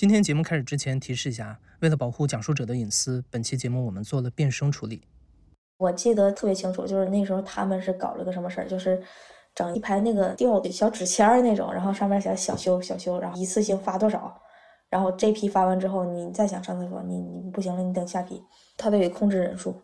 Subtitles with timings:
[0.00, 5.02] 今天节目开始之前，提示一下，为了保护讲述者的隐私，本期节目我们做了变声处理。
[5.76, 9.02] 我记得特别清楚，就是那时候他们是搞了个什么事儿，就是
[9.54, 14.40] 整一排那个吊的小纸签儿那种，然后上面写小修小修，然后一次性发多少，
[14.88, 18.42] 然后这批发完之后，你再想上厕所，你你不行了，你等下批，
[18.78, 19.82] 他得控制人数，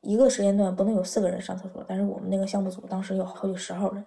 [0.00, 1.84] 一个时间段不能有四个人上厕所。
[1.86, 4.02] 但是我们那个项目组当时有好几十号人，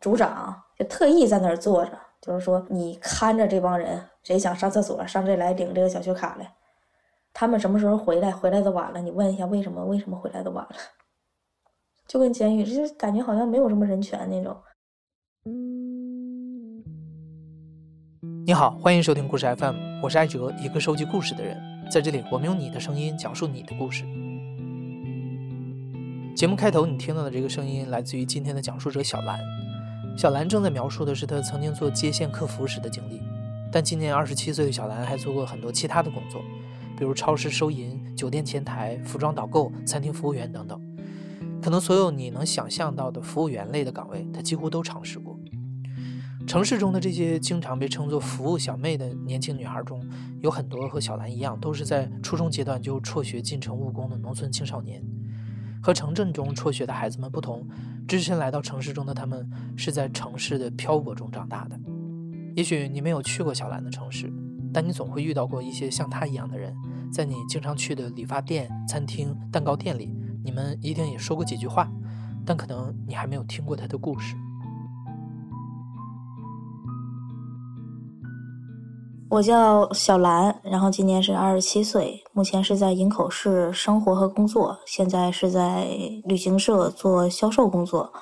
[0.00, 1.96] 组长就特意在那儿坐着。
[2.20, 6.52] 就是说，你看着这帮人，谁想上厕所，上这来领这个小修卡来。
[7.32, 8.30] 他们什么时候回来？
[8.30, 9.82] 回来的晚了，你问一下为什么？
[9.86, 10.76] 为什么回来的晚了？
[12.06, 14.54] 就跟监狱，这就感觉好像没有什么人权那种。
[18.44, 21.58] 你好，欢迎收听故事 FM，我是艾哲，一个收集故事的人。
[21.90, 24.04] 在这里，我们用你的声音讲述你的故事。
[26.36, 29.40] 节目开头你听到的这个声音，来自于今天的讲述者小兰。
[30.18, 33.22] 小兰正在描述的是她曾经做接线客服时的经历，
[33.70, 36.42] 但今年二十七岁的小兰还做过很多其他的工作，
[36.96, 40.80] 比如超市收银、酒店前台、服装导购、餐厅服务员等等。
[41.60, 45.38] 可能所有你能想象到的服务员类的岗位，她几乎都尝试过。
[46.46, 50.02] 城市中的这些经常被称作“服务小妹”的年轻女孩中，
[50.40, 55.04] 有很多和小兰一样，都是在初中阶段就辍学进城务工的农村青少年。
[55.82, 57.68] 和城镇中辍学的孩子们不同，
[58.06, 61.78] 只身来到城市中的他们是在城市的漂泊中长大的。
[62.58, 64.28] 也许你没有去过小兰的城市，
[64.74, 66.74] 但你总会遇到过一些像她一样的人，
[67.12, 70.12] 在你经常去的理发店、餐厅、蛋糕店里，
[70.44, 71.88] 你们一定也说过几句话，
[72.44, 74.34] 但可能你还没有听过她的故事。
[79.30, 85.86] 我叫小兰，然后今年是二十七岁，目前是在营口市生活和工作，现在是在
[86.24, 88.12] 旅行社做销售工作。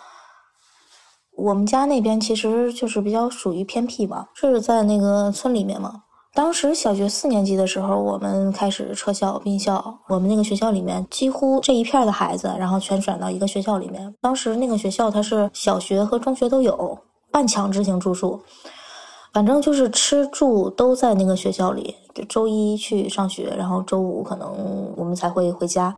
[1.36, 6.02] 我们家那边其实就是比较属于偏僻吧，是在那个村里面嘛。
[6.34, 14.14] 当时小学四年级的时候，我们开始撤校并校，我们那个学校里面几乎这一片的孩子，然后全转到一个学校里面。
[14.20, 16.98] 当时那个学校它是小学和中学都有，
[17.30, 18.40] 半强制性住宿。
[19.32, 25.94] 反正就是吃住都在那个学校里，就周一去上学，然后周五可能我们才会回家。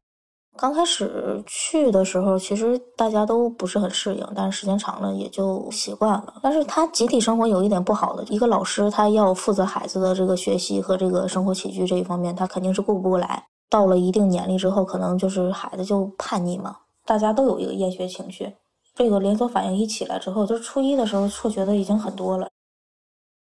[0.59, 6.35] 刚开始去的时候，其实大家都不是很适应，但是时间长了也就习惯了。
[6.43, 13.47] 但是他集体生活有一点不好的，一个老师他要负责孩子的这个学习和这个生活起居这一方面，他肯定是顾不过来。
[13.71, 18.53] 到了一定年龄之后，可能就是孩子就叛逆嘛，大家都有一个厌学情绪，
[18.95, 22.49] 这个连锁反应一起来之后，就初一的时候辍学的已经很多了。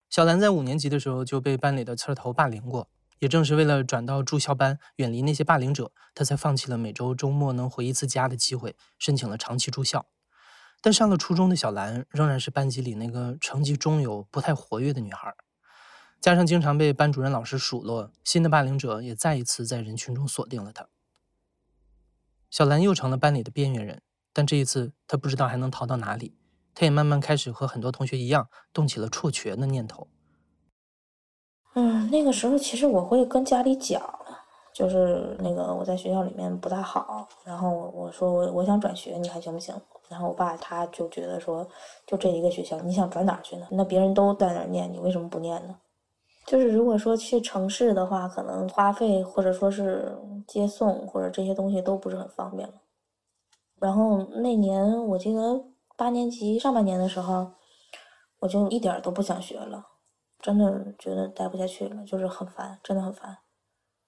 [0.08, 10.06] 小兰在五年级的时候就被班里的刺头霸凌过，也正是为了转到住校班，远离那些霸凌者，他才放弃了每周周末能回一次家的机会，申请了长期住校。
[10.82, 15.34] 但上了初中的小兰仍然是班级里那个成绩中游、不太活跃的女孩，
[16.20, 20.88] 加上经常被班主任老师数落，新的霸凌者也再一次在人群中锁定了她。
[22.50, 24.02] 小兰又成了班里的边缘人，
[24.32, 26.36] 但这一次她不知道还能逃到哪里。
[26.74, 30.08] 她也慢慢开始和很多同学一样，动起了辍学的念头。
[31.76, 34.02] 嗯，那个时候其实我会跟家里讲，
[34.74, 39.74] 就是那个我在学校里面不大好，然后我我说我我想转学，你看行不行？
[40.08, 41.66] 然后我爸他就觉得说，
[42.06, 43.66] 就这一个学校，你想转哪去呢？
[43.70, 45.76] 那别人都在那儿念，你为什么不念呢？
[46.46, 52.74] 就是如果说去城市的话，可能花费或者说是接送或者这些东西都不是很方便了。
[53.78, 55.62] 然后那年我记得。
[55.98, 57.52] 八年级上半年的时候，
[58.40, 59.82] 我就一点都不想学了，
[60.40, 63.38] 真的觉得待不下去了，就是很烦，真的很烦。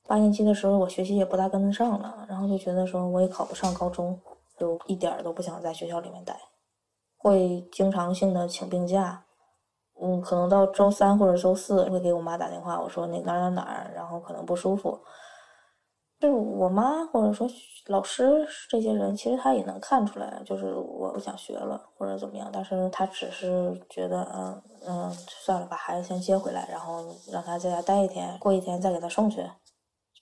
[0.07, 4.19] 八年级的时候，我学习也不大跟得上了，然后就觉得说我也考不上高中，
[4.59, 6.39] 就一点儿都不想在学校里面待，
[7.17, 9.25] 会经常性的请病假，
[10.01, 14.99] 嗯，可能到周三或者周四会给我妈打电话，我说那哪哪哪儿，然后可能不舒服。
[16.21, 17.49] 就是我妈或者说
[17.87, 29.49] 老师这些人，其实他也能看出来，就是我不想学了或者怎么样，但是他只是觉得，嗯嗯，算了，把孩子先接回来，然后让他在家待一天，过一天再给他送去。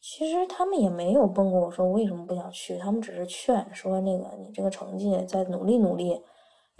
[0.02, 6.22] 其实他们也没有问过我说为什么不想去，他们只是劝说那个你这个成绩再努力努力，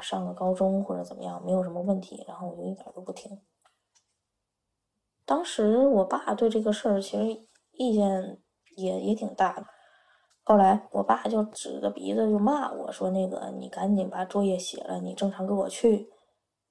[0.00, 3.40] 上个高中或者怎么样没有什么问题，然后我就一点都不听。
[5.24, 7.40] 当时我爸对这个事儿其实
[7.72, 8.38] 意见。
[8.76, 9.66] 也也挺大的，
[10.44, 16.08] 后来我爸就指着鼻子就骂我说：“那个你赶紧把作业写了，你正常给我去。”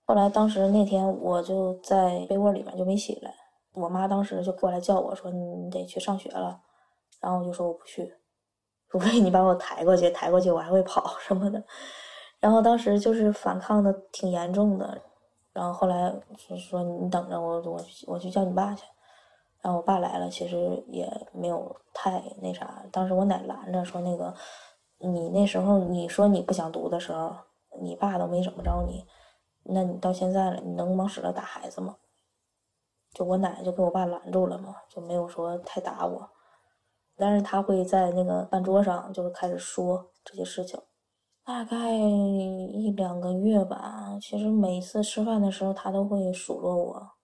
[0.07, 3.34] 后来当时那天我就在被窝里面就没起来，
[3.74, 6.62] 我妈当时就过来叫我说：“你得去上学了。”
[7.19, 8.13] 然后我就说我不去，
[8.90, 11.62] 除非你把我抬过去，抬过去我还会跑 什么的。
[12.40, 15.01] 然后当时就是反抗的挺严重的，
[15.51, 18.84] 然后后来就说你等着我，我我去叫你爸去。
[19.66, 20.56] 然后我爸来了，其实
[20.90, 22.86] 也没有太那啥。
[22.92, 24.32] 当时我奶拦着说那个，
[25.00, 27.36] 你那时候你说你不想读的时候，
[27.82, 29.04] 你爸都没怎么着你，
[29.64, 31.96] 那你到现在了，你能往死了打孩子吗？
[33.16, 36.30] 就我奶就给我爸拦住了嘛，就没有说太打我。
[37.18, 40.80] 但是他会在那个饭桌上就是开始说这些事情。
[41.44, 47.15] 大概一两个月吧，其实每次吃饭的时候他都会数落我，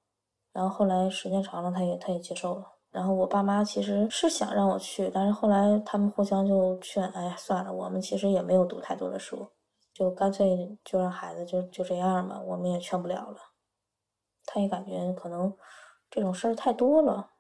[0.52, 2.66] 然后后来时间长了他也他也接受了。
[2.90, 9.48] 然后我爸妈其实是想让我去，但是后来他们互相就劝，哎，算了，我们其实也没有读太多的书，
[9.94, 13.38] 就干脆就让孩子就就这样吧，我们也劝不了了。
[14.46, 15.56] 他也感觉可能
[16.10, 17.32] 这种事儿太多了，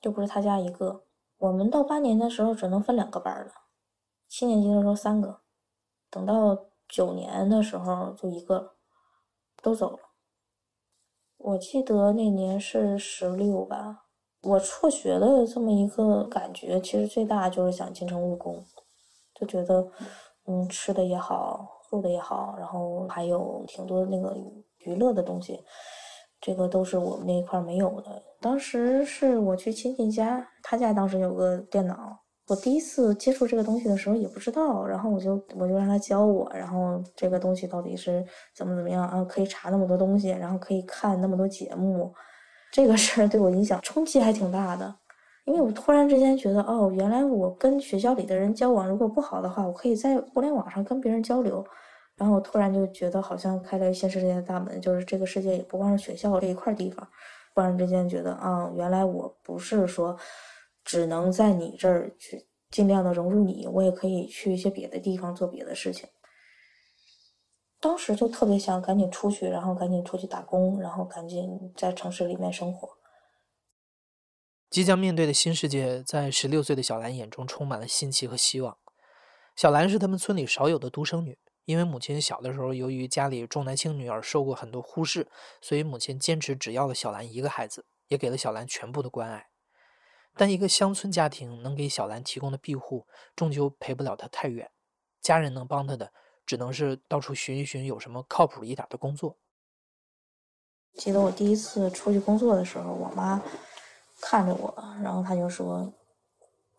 [0.00, 1.04] 又不是他家一个。
[1.36, 3.52] 我们到八年的时候只能分两个班了，
[4.26, 5.40] 七年级的时候三个。
[6.10, 6.56] 等到
[6.88, 8.74] 九年的时候，就一个
[9.62, 10.07] 都走了。
[11.38, 14.04] 我记得那年是十六吧。
[14.42, 18.64] 我辍学的这么一个感觉，其实最大就是想进城务工，
[19.34, 19.88] 就觉得，
[20.46, 24.36] 嗯，吃的也好，住的也好，然后还有挺多那个
[24.78, 25.60] 娱乐的东西，
[26.40, 28.22] 这个都是我们那一块没有的。
[28.40, 32.20] 当时是我去亲戚家，他家当时有个电脑。
[32.48, 38.24] 我第一次接触这个东西的时候也不知道，然后我就我就让他教我，然后这个东西到底是
[38.54, 39.22] 怎么怎么样啊？
[39.24, 42.10] 可以查那么多东西，然后可以看那么多节目，
[42.72, 44.94] 这个事儿对我影响冲击还挺大的，
[45.44, 51.62] 因为我突然之间觉得，哦，原来我跟学校里的人交往如果不好的话，我可以在互联网上跟别人交流，
[52.16, 57.06] 然后我突然就觉得好像开了新世界的大门，就是这个世界也不光是学校这一块地方，
[57.54, 60.16] 突然之间觉得啊，原来我不是说。
[60.88, 66.08] 只能在你这儿去尽量的融入你，我也可以去一些别的地方做别的事情。
[67.78, 71.46] 当时就特别想赶紧出去，然后赶紧出去打工，然后赶紧
[71.76, 72.88] 在城市里面生活。
[74.70, 78.78] 即将面对的新世界，在十六岁的小兰眼中充满了新奇和希望。
[79.56, 85.28] 小兰是他们村里少有的独生女，因为母亲小的时候由于家里重男轻女而受过很多忽视，
[85.60, 89.48] 所以母亲坚持只要了小兰一个孩子，也给了小兰全部的关爱。
[90.38, 93.04] 但一个乡村家庭能给小兰提供的庇护，
[93.34, 94.70] 终究陪不了她太远。
[95.20, 96.12] 家人能帮她的，
[96.46, 99.36] 只能是到处寻一寻有什么靠谱一点的工作。
[100.94, 103.42] 记得我第一次出去工作的时候，我妈
[104.20, 105.92] 看着我，然后她就说：“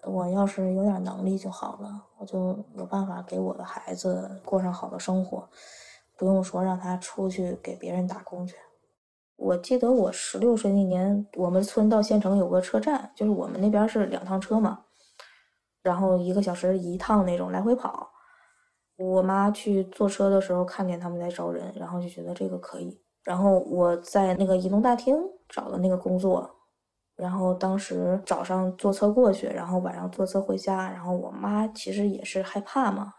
[0.04, 5.50] 我要是有点能力就好了，我就有办法给我的孩子过上好的生活，
[6.16, 8.56] 不用说让他出去给别人打工去。”
[9.40, 14.84] 我记得我十六岁那年，我们村到县城有个车站，就是我们那边是两趟车嘛，
[15.82, 18.12] 然后一个小时一趟那种来回跑。
[18.98, 23.02] 我妈去坐车的时候看见他们在招人，然后就觉得这个可以。
[23.24, 25.16] 然后我在那个移动大厅
[25.48, 26.50] 找的那个工作，
[27.16, 30.92] 然后当时早上坐车过去，然后晚上坐车回家。
[30.92, 33.14] 然后我妈其实也是害怕嘛，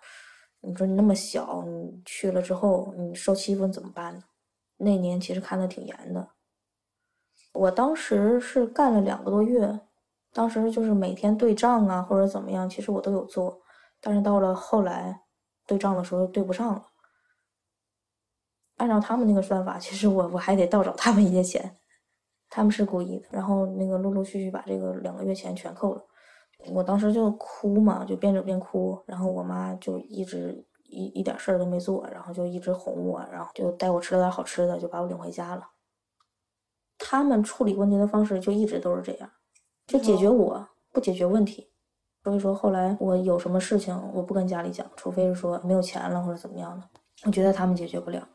[0.61, 4.21] 你说你那么小，你去了之后你受欺负怎么办呢？
[4.83, 6.27] 那年其实看的挺严的，
[7.53, 9.79] 我当时是干了两个多月，
[10.33, 13.61] 当时就是每天对账啊或者怎么样，其实我都有做，
[14.01, 15.21] 但是到了后来
[15.67, 16.87] 对账的时候对不上了，
[18.79, 21.77] 按照他们那个算法，其实我我还得倒找他们一些钱，
[22.49, 26.03] 他们是故意的，然后那个陆陆续续把这个两个月钱全扣了，
[26.73, 30.67] 我当时就哭嘛，就边走边哭，然后我妈就一直。
[30.91, 35.67] 一一点事儿都没做，然后就一直哄我，然后就带我吃了点好吃的，就把我领回家了。
[36.99, 39.31] 他们处理问题的方式就一直都是这样，
[39.87, 41.71] 就解决我不解决问题。
[42.23, 46.87] 所以说后来我有什么事情，我不跟家里讲，除非是说没有钱了或者怎么样的，
[47.25, 48.29] 我觉得他们解决不了。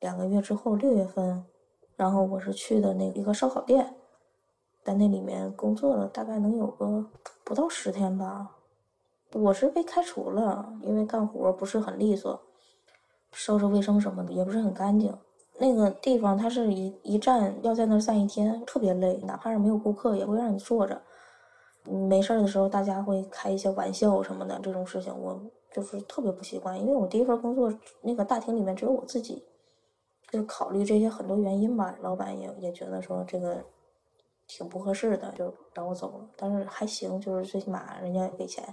[0.00, 1.44] 两个月之后，六月份，
[1.96, 3.94] 然后我是去的那一个烧烤店，
[4.82, 7.08] 在那里面工作了，大概能有个
[7.44, 8.57] 不到十天吧。
[9.32, 12.40] 我是被开除了，因为干活不是很利索，
[13.32, 15.14] 收拾卫生什么的也不是很干净。
[15.58, 21.02] 那个地方它是一一站要在那儿站一天，特别累，哪怕是没有顾客也会让你坐着。
[21.84, 25.40] 没事儿的时候大家会开一些玩笑什么的，这种事情我
[25.72, 26.80] 就是特别不习惯。
[26.80, 29.44] 因为我第一份工作那个大厅里面只有我自己，
[30.30, 33.64] 就考虑这些很多原因吧，老板也也觉得说这个
[34.46, 36.28] 挺不合适的，就让我走了。
[36.36, 38.64] 但是还行，就是最起码人家给钱。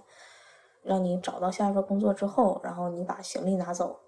[0.86, 4.00] 让你找到下一份工作之后，然后你把行李拿走，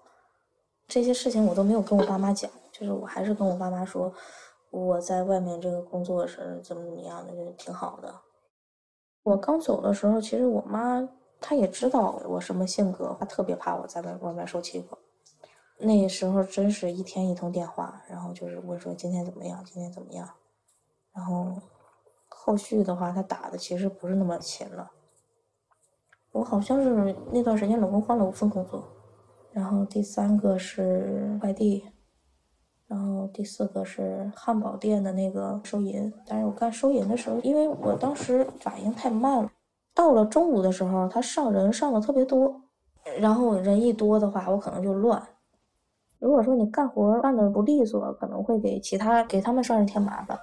[0.86, 4.12] 这些事情我都没有跟我爸妈讲，就是我还是跟我爸妈说，
[4.70, 8.14] 我在外面这个工作是怎么怎么样的，就挺好的。
[9.24, 11.06] 我刚走的时候，其实我妈
[11.40, 14.96] 她也知道我什么性格，她特别怕我在外外面受欺负，
[15.78, 20.28] 那时候真是一天一通电话，然后就是问说今天怎么样，今天怎么样，
[21.12, 21.52] 然后
[22.28, 24.90] 后续的话他打的其实不是那么勤了。
[26.32, 28.84] 我好像是那段时间总共换了五份工作，
[29.52, 31.84] 然后第三个是快递，
[32.86, 36.12] 然后第四个是汉堡店的那个收银。
[36.26, 39.50] 但是我干收银的时候，因为我当时反应太慢了，
[39.94, 42.60] 到了中午的时候他上人上的特别多，
[43.18, 45.20] 然后人一多的话我可能就乱。
[46.18, 50.38] 如果说你干活干的不利索，可能会给其他给他们上人添麻烦。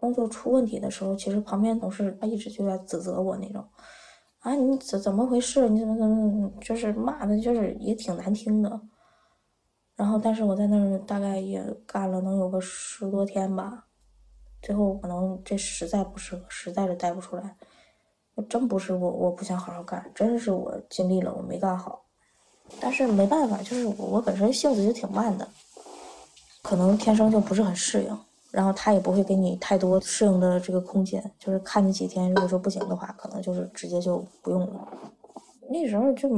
[0.00, 3.64] 工作出问题的时候，其实旁边同事他一直就在指责我那种，
[4.48, 5.68] 啊，你怎怎么回事？
[5.68, 8.80] 你怎么怎么就是骂的，就是也挺难听的。
[9.94, 13.84] 然后，但是我在那儿大概也干了能有个十多天吧，
[14.62, 17.54] 最后可能这实在不适合，实在是待不出来。
[18.36, 22.06] 我真不是我我不想好好干，真是我尽力了，我没干好。
[22.80, 25.46] 但是没办法，就是我我本身性子就挺慢的，
[26.62, 28.18] 可能天生就不是很适应，
[28.50, 34.88] 然后他也不会给你太多适应的这个空间，就是看你几天，如果说不行的话，可能就是直接就不用了。
[35.70, 36.28] 那时候就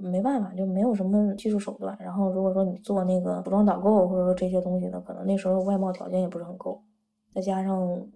[0.00, 1.96] 没办法，就没有什么技术手段。
[2.00, 6.80] 然后如果说你做那个服装导购或者说这些东西呢，可能那时候外贸条件也不是很够，
[7.34, 8.06] 再加上。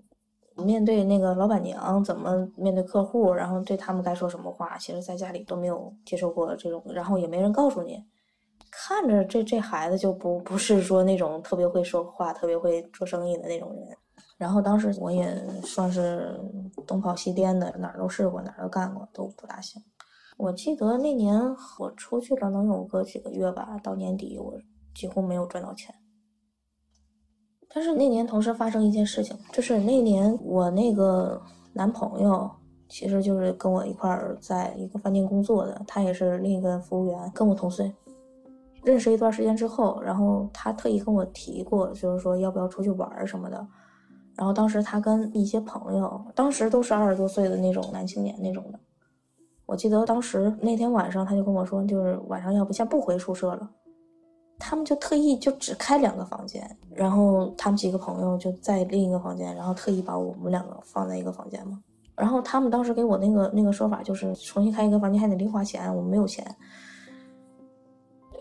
[0.56, 8.00] 面对那个老板娘怎么面对客户，然后对他们该说什么话，其实在家里都没有接受过这种，然后也没人告诉你。
[8.76, 13.96] 看着这这孩子就不不是说那种特别会说话、特别会做生意的那种人。
[14.36, 16.38] 然后当时我也算是
[16.86, 19.80] 东跑西颠的，哪儿都试过，哪儿都干过，都不大行。
[20.36, 21.40] 我记得那年
[21.78, 24.58] 我出去了能有个几个月吧，到年底我
[24.94, 25.94] 几乎没有赚到钱。
[27.72, 31.40] 但是那年同时发生一件事情，就是那年我那个
[31.72, 32.50] 男朋友，
[32.88, 37.92] 其实就是跟我一块儿在一个饭店工作的，他也是另一个服务员，跟我同岁。
[38.84, 43.66] 认识一段时间之后，然后他特意跟我提过，就是说要不要出去玩什么的。
[44.36, 48.78] 然后当时他跟一些朋友，当时都是二十多岁的那种男青年那种的。
[49.66, 53.70] 我记得当时那天晚上，他就跟我说，就是晚上要不先不回宿舍了。
[54.58, 61.80] 他们就特意就只开两个房间，然后他们几个朋友就在另一个房间，然后特意把我们两个放在一个房间嘛。
[62.16, 66.44] 然后他们当时给我那个那个说法就是重新开一个房间还得零花钱，我们没有钱。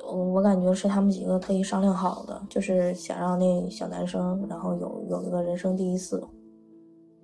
[0.05, 6.21] 我我感觉是他们几个特意商量好的，就是想让那小男生然后有有一个人生第一次。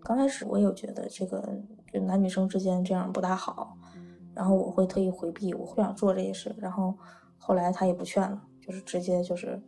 [0.02, 1.44] 刚开始我有觉得这个
[1.92, 3.78] 就男女生之间这样不大好，
[4.34, 6.56] 然后我会特意回避，我不想做这些事。
[6.58, 6.96] 然后
[7.38, 8.42] 后来他也不劝了。
[8.62, 9.60] 就是直接就是，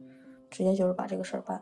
[0.52, 1.60] 直接就是把这个事儿办。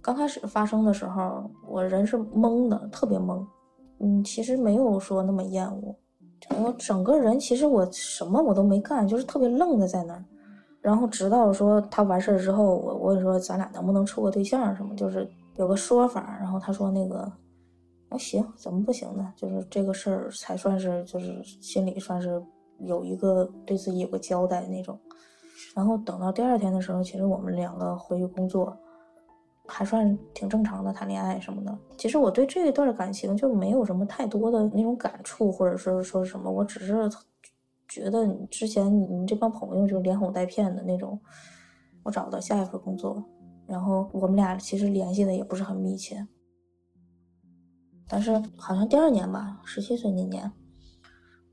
[0.00, 3.46] 刚开始发生的时候，我人是懵的，特别懵。
[3.98, 5.94] 嗯，其实没有说那么厌恶，
[6.62, 10.24] 我整个人其实我什么我都没干，就是特别愣的在那儿。
[10.80, 16.36] 然后直到说他完事儿之后，我我说咱俩能不能处个对象什么，就是有个说法。
[16.38, 17.30] 然后他说那个，
[18.10, 19.32] 哦行，怎么不行呢？
[19.36, 22.40] 就是这个事儿才算是就是心里算是
[22.78, 24.96] 有一个对自己有个交代那种。
[25.74, 28.76] 然后等到第二天的时候，其实我们两个回去工作，
[29.66, 31.78] 还算挺正常的，谈恋爱什么的。
[31.96, 37.10] 其实我对这一段感情就没有什么太多的那种感触，或者是说什么，我只是
[37.88, 41.18] 觉得之前你们这帮朋友就连哄带骗的那种。
[42.02, 43.20] 我找到下一份工作，
[43.66, 46.24] 然后我们俩其实联系的也不是很密切。
[48.06, 50.52] 但是好像第二年吧，十七岁那年，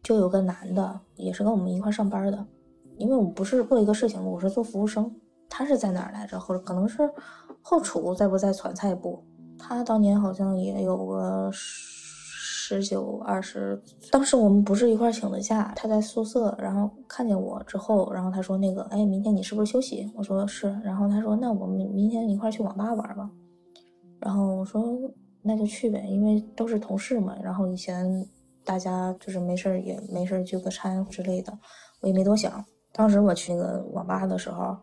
[0.03, 2.45] 就有个男的，也是跟我们一块上班的。
[2.97, 5.11] 因为我们不是做一个事情，我是做服务生，
[5.55, 6.39] 他是在哪儿来着？
[6.39, 7.07] 或者可能是
[7.61, 9.23] 后厨，在不在传菜部？
[9.59, 13.79] 他当年好像也有个十九二十。
[14.09, 23.29] 当时我们不是一块请的假，他在宿舍，然后看见我之后，然后他说：“那个，哎，明天你是不是休息？”我说：“是。”然后他说：“那我们明天一块去网吧玩吧。”
[24.19, 24.83] 然后我说
[25.43, 27.35] ：“那就去呗，因为都是同事嘛。
[27.43, 28.25] 然后以前
[28.65, 31.55] 大家就是没事也没事聚个餐之类的，
[32.01, 34.75] 我也没多想。”当时我去那个网吧的时候，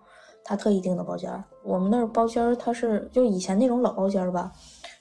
[0.45, 4.53] 他特意订的包间我们那儿包间他是就以前那种老包间吧，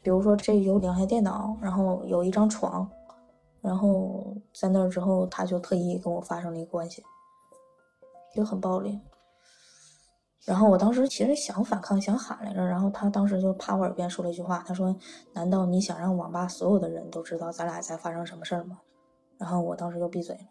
[0.04, 2.88] 比如说这有两台电脑，然后有一张床，
[3.62, 7.04] 然后在那儿之后，他就特意跟我发生了一个关系，
[8.36, 9.00] 就很暴力。
[10.46, 14.96] 然后我当时其实想反抗，想喊来着，然后他当时就趴我耳边说了一句话，他说
[15.34, 18.80] ：“难道你想让网吧所有的人都知道咱俩在发生什么事儿吗？”
[19.38, 20.42] 然后我当时就闭嘴了。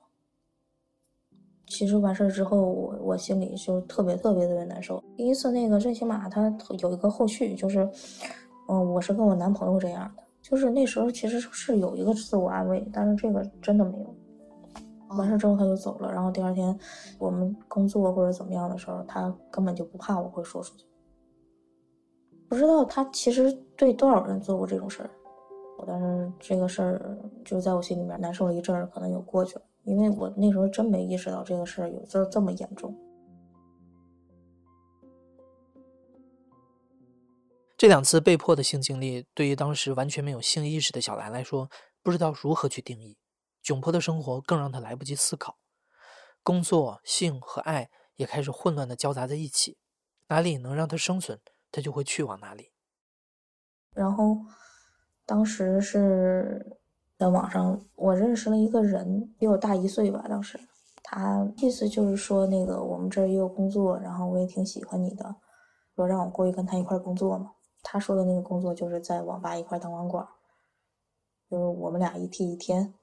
[1.68, 5.02] 其实完事儿之后，我我心里就特别特别特别难受。
[5.16, 7.88] 第一次那个最起码他有一个后续，就是，
[8.68, 14.14] 嗯，我是跟我男朋友这样的，就是那时候其实是有一个自我安慰，但是这个真的没有。
[15.16, 16.78] 完事之后他就走了，然后第二天
[17.18, 20.84] 我们工作或者怎么样的时候，他根本就不怕我会说出去。
[22.48, 25.10] 不知道他其实对多少人做过这种事儿，
[25.78, 32.94] 我但是这个事儿就在我心里面难受了一阵儿，可能就过去了，因为我那时候真没意识到这个事儿有这这么严重。
[37.76, 41.70] 这两次被迫的性经历，对于当时完全没有性意识的小兰来说，
[42.02, 43.16] 不知道如何去定义。
[43.64, 45.58] 窘迫的生活更让她来不及思考，
[46.42, 49.78] 工作、性和爱也开始混乱的交杂在一起。
[50.28, 51.40] 哪里能让她生存，
[51.70, 52.72] 她就会去往哪里。
[53.94, 54.36] 然后，
[55.24, 56.78] 当时是
[57.18, 60.24] 在网上，我认识了一个人，比我大一岁吧。
[60.28, 60.56] 当时
[61.02, 65.34] 他意思就是说，那个我们这儿也有工作，然后我也挺喜欢你的，
[65.96, 67.50] 说让我过去跟他一块工作嘛。
[67.82, 70.24] 他说的那个工作就是在网吧一块当网管，
[71.50, 72.94] 就是我们俩一替一天。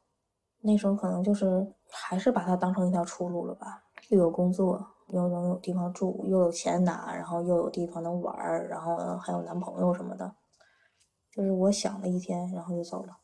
[0.61, 10.33] 那时候可能就是还是把他当成一条出路了吧，又有工作，又能有地方住，又有钱拿，然后又有地方能玩儿，然后还有男朋友什么的。
[11.33, 13.17] 就是我想了一天，然后就走了。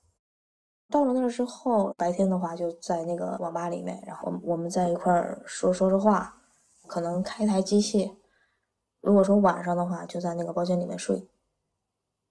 [0.92, 6.38] 到了那儿之后，白天的话就在那个网吧里面，然后我们在一块儿说说说话，
[6.86, 8.18] 可能开一台机器。
[9.00, 11.28] 如果说晚上的话，就在那个包间里面睡。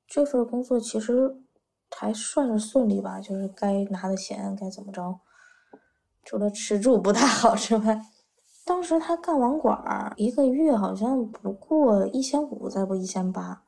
[0.07, 1.43] 这份工作其实
[1.91, 5.19] 还算是顺利吧，就是该拿的钱该怎么着，
[6.23, 8.01] 除了吃住不太好之外，
[8.65, 13.63] 当时他干网管一个月好像不过一千五，再不一千八。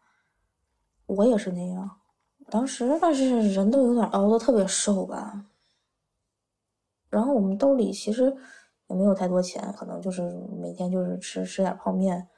[1.07, 1.99] 我也是那样，
[2.53, 5.43] 当时但是人都有点熬得特别瘦吧。
[7.09, 8.25] 然后我们兜里其实
[8.89, 10.21] 也没有太多钱，可能就是
[10.61, 12.29] 每天就是吃吃点泡面，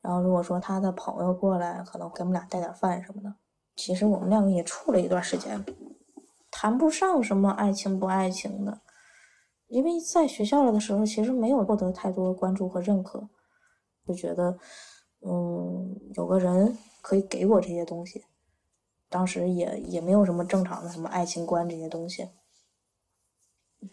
[0.00, 3.34] 然后如果说他的朋友过来，可能给我们俩带点饭什么的。
[3.74, 5.64] 其实我们两个也处了一段时间，
[6.48, 8.80] 谈不上什么爱情不爱情的，
[9.66, 13.28] 因为在学校里的时候，其实没有获得太多关注和认可，
[14.06, 14.56] 就觉得，
[15.22, 18.24] 嗯，有个人可以给我这些东西，
[19.16, 22.28] 当时也也没有什么正常的什么爱情观这些东西，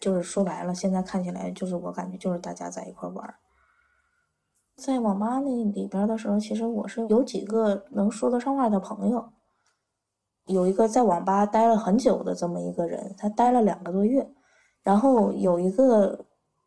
[0.02, 3.36] 就是说白了，现在看起来就是我感觉就是大家在一块玩，
[4.76, 9.32] 在网吧那里边的时候，其实我是有几个能说得上话的朋友。
[10.48, 14.30] 有一个在网吧待了很久的这么一个人，他待了两个多月，
[14.82, 16.26] 然后有一个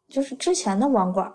[0.09, 1.31] 就是之前的网管，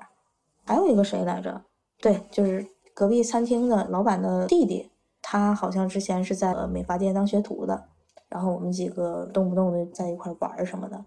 [0.65, 1.63] 还有一个谁来着？
[1.99, 4.90] 对，就是隔壁餐厅的老板的弟弟，
[5.31, 7.87] 他好像之前是在美发店当学徒的，
[8.27, 11.05] 然后我们几个动不动的在一块玩什么的，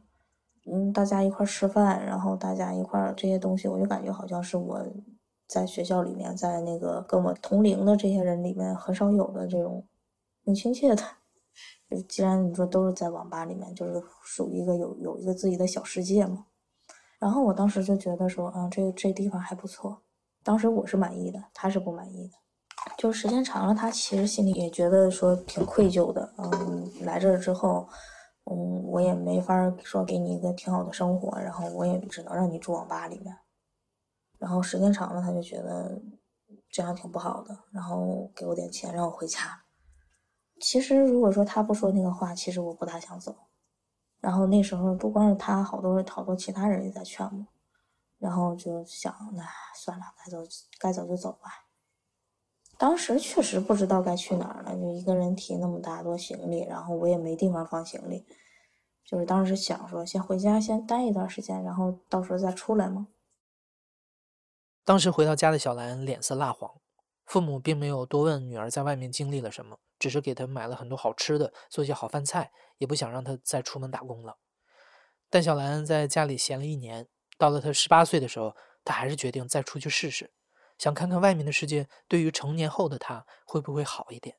[0.65, 4.83] 嗯，大家一块吃饭，然后大家一块这些东西，我就感觉好像是我
[5.47, 9.85] 在学校里面，在那个跟我同龄的这些人里面很少有的这种
[10.47, 11.03] 很亲切的。
[12.09, 16.47] 既然你说都是在网吧里面，就是属于一个有有一个自己的小世界嘛。
[17.19, 20.01] 然后我当时就觉得说，嗯，这这地方还不错。
[20.43, 22.39] 当时我是满意的，他是不满意的。
[22.97, 26.33] 就时间长了，他其实心里也觉得说挺愧疚的。
[26.39, 27.89] 嗯，来这儿之后，
[28.45, 33.37] 嗯，我也没法说给你一个挺好的生活，然后我也只能让你住网吧里面。
[34.39, 36.01] 然后时间长了，他就觉得
[36.71, 39.63] 这样挺不好的，然后给我点钱让我回家。
[40.61, 43.35] 其实，如果说他不说那个话，其实我不大想走。
[44.21, 47.47] 然后那时候不光是他，好多好多其他人也在劝我。
[48.19, 50.39] 然后就想，那算了，该走
[50.79, 51.64] 该走就走吧。
[52.77, 58.27] 当时确实不知道该去哪儿了，就一个人提那么大多行李，然后我也没地方放行李。
[59.05, 63.09] 就是当时想说，先回家先待一段时间，然后到时候再出来嘛。
[64.85, 66.71] 当时回到家的小兰脸色蜡黄。
[67.25, 74.37] 父母并没有多问女儿在外面经历了什么，只是给她买了很多好吃的，做些好饭菜，也不想让她再出门打工了。
[75.31, 77.09] 但小兰在家里闲了一年，
[77.39, 80.35] 到了她十八岁的时候，她还是决定再出去试试，
[80.79, 84.37] 想看看外面的世界对于成年后的他会不会好一点。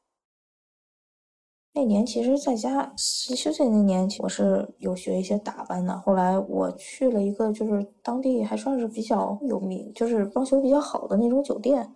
[1.73, 5.99] 那年其实在家休息那年，我是有学一些打扮的。
[5.99, 11.93] 后来我去了一个就是当地还算是比较有名，就是装修比较好的那种酒店。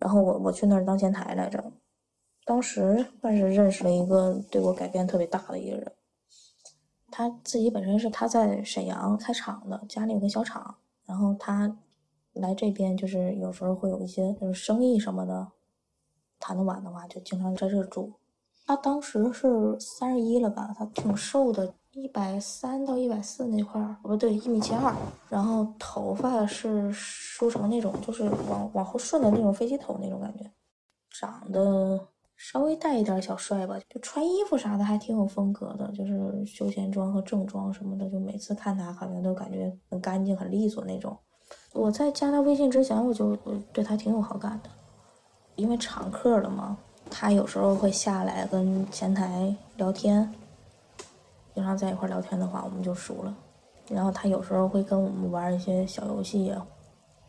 [0.00, 1.72] 然后我我去那儿当前台来着，
[2.44, 5.92] 当时算是认识了一个对我改变特别大的一个人。
[7.10, 11.78] 他自己本身是他在沈阳开厂的，家里有个小厂，然后他
[12.34, 15.52] 来这边就是有时候会有一些就是生意什么的，
[16.38, 18.14] 谈的晚的话就经常在这住。
[18.66, 21.74] 他当时是三十一了吧，他挺瘦的。
[21.92, 24.94] 一百三到一百四那块儿，不对，一米七二，
[25.28, 30.48] 然后头发是梳成那种，就是往往后顺的那种飞机头那种感觉，
[31.10, 41.18] 长得稍微带一点小帅吧，就穿衣服啥的还挺有风格的，就是休闲装和正装什么的，就每次看他好像都感觉很干净、很利索那种。
[41.72, 43.36] 我在加他微信之前，我就
[43.72, 44.70] 对他挺有好感的，
[45.56, 46.76] 因为常客了嘛。
[47.10, 50.30] 他有时候会下来跟前台聊天，
[51.54, 53.34] 经常在一块聊天的话，我们就熟了。
[53.88, 56.66] 然后他有时候会跟我们玩一些小游戏呀，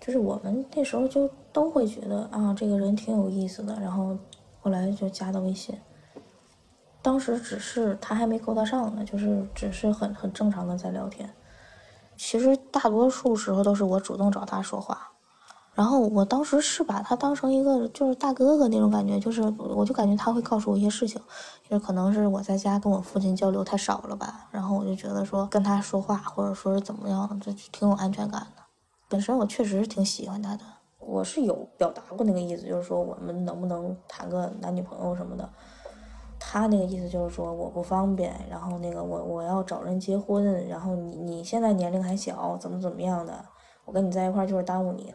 [0.01, 3.79] 就是我们那时候就都会觉得啊，这个人挺有意思的。
[3.79, 4.17] 然后
[4.59, 5.73] 后来就加的微信，
[7.01, 11.29] 当时只是他还没勾搭上呢，就是只是很很正常的在聊天。
[12.19, 15.11] 其实大多数时候都是我主动找他说话，
[15.73, 21.21] 然后我当时是把他当成一个就是大哥哥那种感觉，就是我就感觉他会告诉我一些事情，
[21.69, 28.63] 就可能是我在家跟我父亲交流太少了吧，然后我就觉得说跟他说话或者说是怎么样，这挺有安全感的。
[29.07, 30.63] 本身我确实是挺喜欢他的，
[30.99, 35.49] 我是有表达过那个意思，就是说我们能不能谈个男女朋友什么的。
[36.51, 43.45] 他那个意思就是说我不方便，然后那个我我要找人结婚，然后你你现在年龄还小，怎么怎么样的，
[43.85, 45.13] 我跟你在一块儿就是耽误你。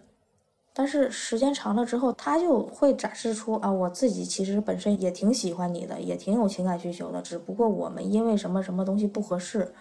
[0.72, 9.74] 但是时间长了之后，他就会展示出啊，我自己其实本身也挺喜欢你的，也挺有情感需求的，只不过我们因为什么什么东西不合适。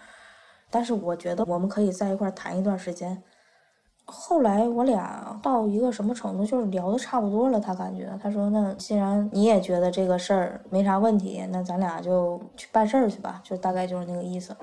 [0.70, 3.22] 但是我觉得我们可以在一块儿谈一段时间。
[4.06, 7.58] 后来我俩到一个什么程度，就是聊的差不多了。
[7.58, 14.54] 他感觉，他说：“那既然你也觉得这个事儿没啥问题，那咱俩就去办事儿去吧。”就大概就是那个意思。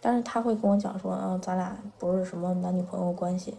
[0.00, 3.56] 但是他会跟我讲说：“嗯，咱俩不是什么男女朋友关系，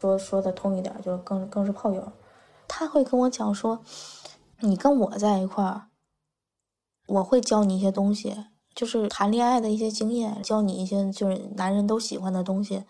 [0.00, 2.10] 说说的通一点，就更更是炮友。”
[2.66, 3.80] 他会跟我讲说
[4.60, 5.88] ：“你跟我在一块儿，
[7.06, 8.34] 我会教你一些东西，
[8.74, 12.84] 就是谈恋爱的一些经验，教你一些就是男人都喜欢的东西。”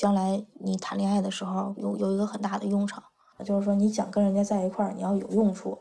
[0.00, 3.04] 将来你谈恋爱的时候有有一个很大的用场，
[3.44, 5.78] 就是说你想跟人家在一块儿，你要有用处。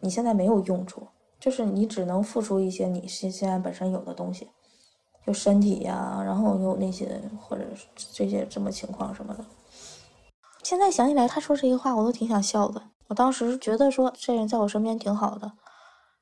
[0.00, 1.06] 你现在没有用处，
[1.38, 4.48] 就是你只能付出一些你现现在本身有的东西，
[5.26, 9.44] 就身体呀，然后有那些或者这些什么情况什么的。
[10.62, 12.80] 现在想起来，他说这些话我都挺想笑的。
[13.08, 15.52] 我当时觉得说这人在我身边挺好的，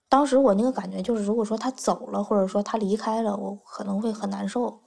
[0.09, 4.81] 当时我那个感觉就是，如果说他走了，或者说他离开了，我可能会很难受。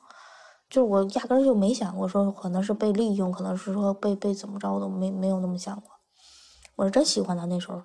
[0.70, 5.90] 就是我压根儿就没想过说可能是被利用，可能是说被被怎么着的，没没有那么想过。
[6.76, 7.82] 我是真喜欢他那时候，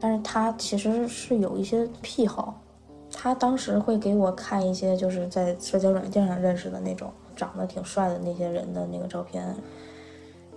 [0.00, 2.60] 但是他其实是有一些癖好，
[3.12, 9.54] 他当时会给我看一些就是在社交软件上认识的那种长得挺帅的那些人的那个照片。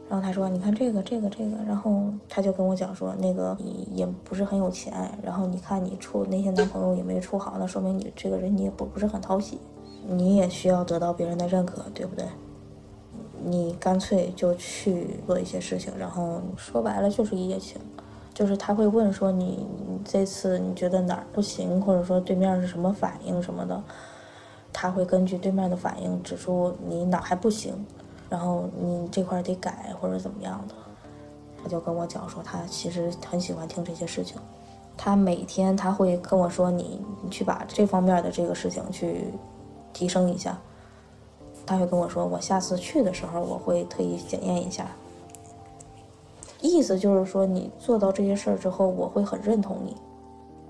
[0.09, 9.59] 然后他说：“你看这个，这个，这个。”然后他就跟我讲说：“那个你也不是很有钱，然后你看你处那些男朋友也没处好，那说明你这个人你也不不是很讨喜，
[10.07, 12.25] 你也需要得到别人的认可，对不对？
[13.43, 17.81] 你干脆就去做一些事情，然后说白了就是一夜情，
[18.33, 19.67] 就是他会问说你
[20.05, 23.83] 这次你觉得哪儿不行，或者说对面是什么反应什么的，
[24.71, 27.85] 他会根据对面的反应指出你哪还不行。”
[28.29, 30.75] 然后你这块得改或者怎么样的，
[31.61, 34.37] 他就跟我讲说他其实很喜欢听这些事情，
[34.97, 39.33] 他每天他会跟我说你你去把这方面的这个事情去
[39.93, 40.59] 提升一下，
[41.65, 44.87] 他会跟我说我下次去的时候我会特意检验一下，
[46.61, 49.95] 意思就是说你做到这些事儿之后我会很认同你。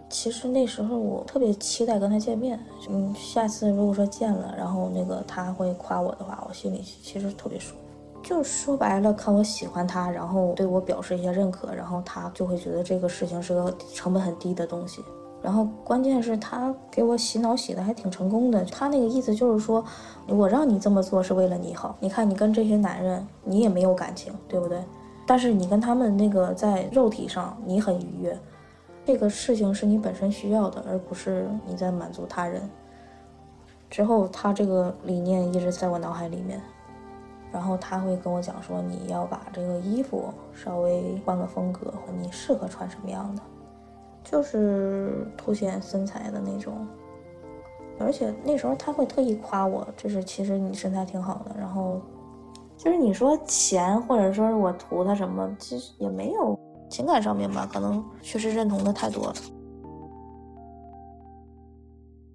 [0.10, 7.82] 其实那时候我特别期待跟他见面，嗯，下次如果说见了，然后那个他会夸我的话，我心里其实特别舒服。
[8.24, 15.02] 就说白了，看我喜欢他，然后对我表示一些认可，然后他就会觉得这个事情是个成本很低的东西。
[15.41, 18.65] 然后关键是，他给我洗脑洗的还挺成功的。
[18.65, 19.84] 他那个意思就是说，
[20.28, 21.96] 我让你这么做是为了你好。
[22.00, 24.84] 你看你跟这些男人，你也没有感情，对不对？
[25.26, 28.38] 但是你跟他们那个在肉体上，你很愉悦。
[29.08, 32.62] 这个事情是你本身需要的，而不是你在满足他人。
[33.89, 36.62] 之后，他这个理念一直在我脑海里面。
[37.54, 43.41] 然后他会跟我讲说，你要把这个衣服稍微换个风格，你适合穿什么样的，
[44.26, 46.86] 就是凸显身材的那种。
[47.98, 51.56] 而且那时候他会特意夸我，就是其实你身材挺好的。
[51.58, 52.02] 然后，
[52.76, 56.60] 就是你说钱，或者说是我图他什么，其实也没有。
[56.89, 59.36] 情感上面吧，可能确实认同的太多了。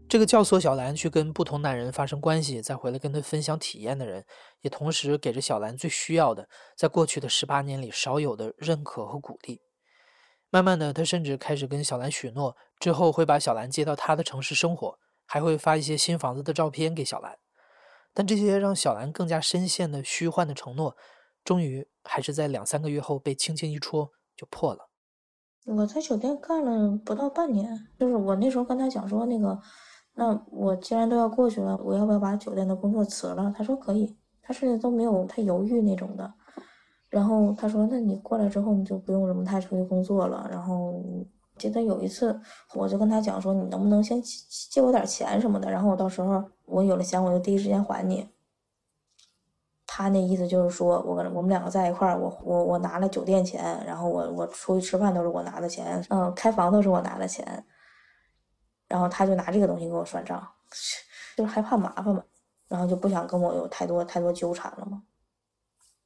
[0.09, 4.23] 这个教唆小兰去跟不同男人发生关系，再回来跟他分享体验的人，
[4.61, 9.63] 也同时给着小兰最需要的，在过去的十八年里少有的认可和鼓励。
[10.51, 17.39] 慢慢的，他甚至开始跟小兰许诺，之后会把小兰接到他的城市生活，还会发一些新房子的照片给小兰。
[18.13, 20.95] 但这些让小兰更加深陷的虚幻的承诺，
[21.43, 24.11] 终于还是在两三个月后被轻轻一戳。
[24.37, 24.89] 就破了。
[25.67, 29.57] 我在酒店干了不到半年，就是我那时候跟他讲说，那个，
[30.15, 33.55] 那我既然都要过去了，我要不要把酒店的工作辞了？
[33.57, 36.35] 他说可以，他甚至都没有太犹豫那种的。
[37.09, 40.49] 然后他说，那你过来之后你就不用什么太出去工作了。
[40.51, 41.01] 然后
[41.59, 42.41] 记得有一次，
[42.75, 44.21] 我就跟他讲说，你能不能先
[44.71, 45.71] 借我点钱什么的？
[45.71, 48.27] 然后我到时候我有了钱，我就第一时间还你。
[49.95, 57.63] 他那意思就是说，我跟我们两个在一块儿，我我我拿了酒店钱，然后我我出去吃饭都是我拿的钱，嗯，开房都是我拿的钱，
[58.89, 60.43] 然后他就拿这个东西给我算账，
[61.37, 62.25] 就是害怕麻烦嘛，
[62.69, 65.03] 然后就不想跟我有太多太多纠缠了嘛。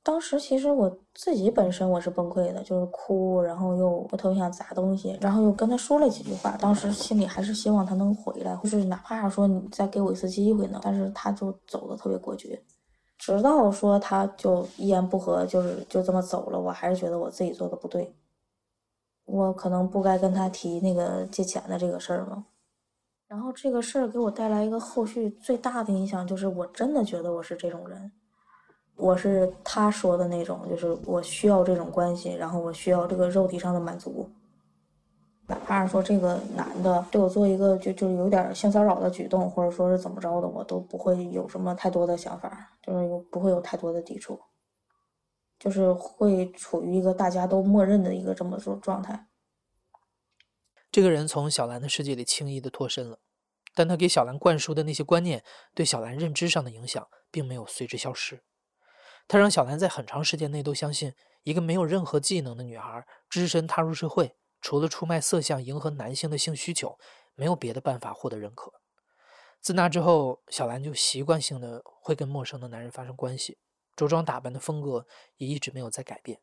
[0.03, 12.61] 当时其实我自己本身我是崩溃的，就是哭，然后又我特别想砸东西，然后又跟他说了几句话，当时心里还是希望他能回来，或是哪怕说你再给我一次机会呢，但是他就走的特别果决。
[13.27, 18.15] 直到说他就一言不合，就是就这么走了，我还是觉得我自己做的不对，
[19.25, 22.47] 我可能不该跟他提那个借钱的这个事儿嘛。
[23.27, 28.13] 然后这个事儿给我带来一个后续最大的影响，就是我真的觉得我是这种人，
[28.95, 34.31] 我是他说的那种，就是我需要这种关系，然后我需要这个肉体上的满足。
[35.49, 44.41] 哪怕是说这个男的对我做一个就就有点性骚扰的举动，或者说是怎么着的，我都不会有什么太多的想法，就是不会有太多的抵触，
[45.59, 49.29] 就是会处于一个大家都默认的一个这么种状态。
[50.91, 53.21] 这个人从小兰的世界里轻易的脱身了，
[53.73, 58.43] 但他给小兰灌输的那些观念对小兰认知上的影响并没有随之消失。
[59.29, 61.13] 他让小兰在很长时间内都相信，
[61.45, 64.35] 一个没有任何技能的女孩只身踏入社会。
[64.61, 66.99] 除了出卖色相迎合男性的性需求，
[67.35, 68.73] 没有别的办法获得认可。
[69.61, 73.59] 自那之后，小兰就习惯性的会跟陌生的男人发生关系，
[73.97, 76.41] 着装打扮的风格也一直没有再改变。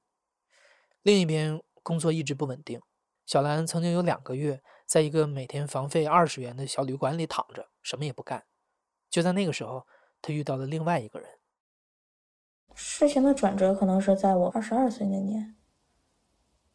[1.01, 2.81] 另一边，工作一直不稳定。
[3.25, 8.45] 小兰曾经有两个月，在一个每天房费二十元的小旅馆里躺着，什么也不干。
[9.09, 9.87] 就在那个时候，
[10.21, 11.29] 她遇到了另外一个人。
[12.75, 15.55] 事情的转折可能是在我二十二岁那年。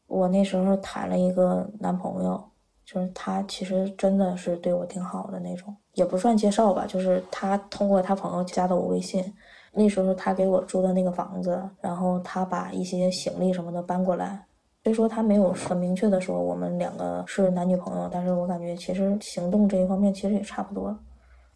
[0.08, 2.42] 我那时候谈了一个男朋友，
[2.84, 9.22] 就是他其实真的是对我挺好的那种，也不算介绍吧，就是他通过他朋友加的我微信。
[9.70, 14.42] 那时候他给我租的那个房子，然后他把一些行李什么的搬过来。
[14.82, 20.98] 虽说他没有很明确的说我们两个是男女朋友，但是我感觉其实行动这一方面其实也差不多。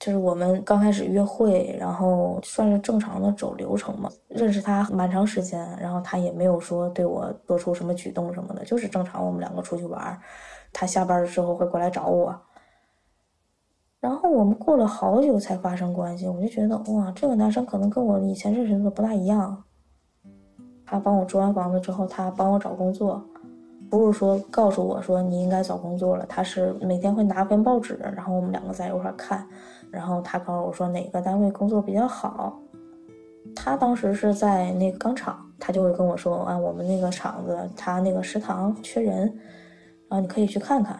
[0.03, 4.11] 就是我们刚开始约会，然后算是正常的走流程嘛。
[4.27, 10.21] 认识他蛮长时间，然后他也没有说对我做出什么举动什么的，就是正常我们两个出去玩，
[10.73, 12.37] 他下班的时候会过来找我。
[14.01, 19.63] 然后我们过了好久才发生关系，我就觉得哇，这个男生可能跟我以前认识的不大一样。
[20.85, 23.25] 他帮我租完房子之后，他帮我找工作，
[23.89, 29.47] 不是说告诉我说你应该找工作了，他是每天会拿份报纸，然后我们两个在一块看。
[29.93, 32.59] 然后他告诉我说哪个单位工作比较好，
[33.55, 39.27] 他当时是在那个钢厂，他就会跟我说啊，我们那个厂子他那个食堂缺人，
[40.09, 40.99] 然后你可以去看看。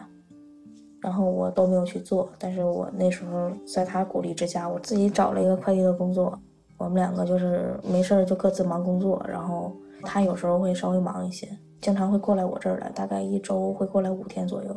[1.01, 6.39] 然后我都没有去做，但是我那时候在他鼓励之下，我自己找了一个快递的工作。
[6.77, 11.47] 我们两个就是没事儿就各自忙工作，然后他有时候会稍微忙一些，
[11.81, 14.75] 经常会过来我这儿来，大概一周会过来五天左右。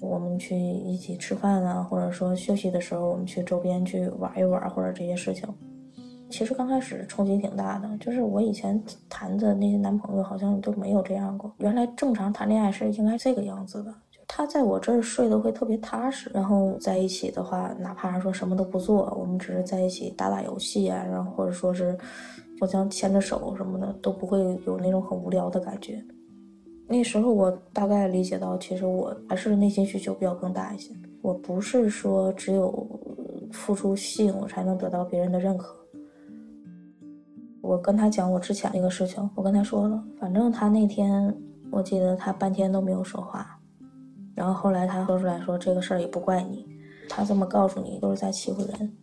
[0.00, 5.48] 我们去一起吃饭啊，或者说休息的时候，我们去周边去玩一玩，或者这些事情。
[6.30, 11.50] 其实刚开始冲击挺大的，就是我以前谈的那些男朋友好像都没有这样过。
[11.58, 13.94] 原来正常谈恋爱是应该这个样子的，
[14.26, 21.96] 他在我这儿睡得会特别踏实，然后在一起的话，哪怕说什么都不做，我们只是在一起打打游戏啊，然后或者说是
[22.60, 25.98] 互相牵着手什么的，都不会有那种很无聊的感觉。
[26.90, 30.90] 那时候我大概理解到，其实我还是内心需求比较更大一些。
[31.20, 32.72] 我不是说只有
[33.52, 35.76] 付出性，我才能得到别人的认可。
[37.60, 41.36] 我跟他讲我之前那个事情，我跟他说了，反正他那天
[41.70, 43.60] 我记得他半天都没有说话，
[44.34, 46.66] 然后后来他说出来说这个事儿也不怪你，
[47.06, 48.96] 他这么告诉你都是在欺负人。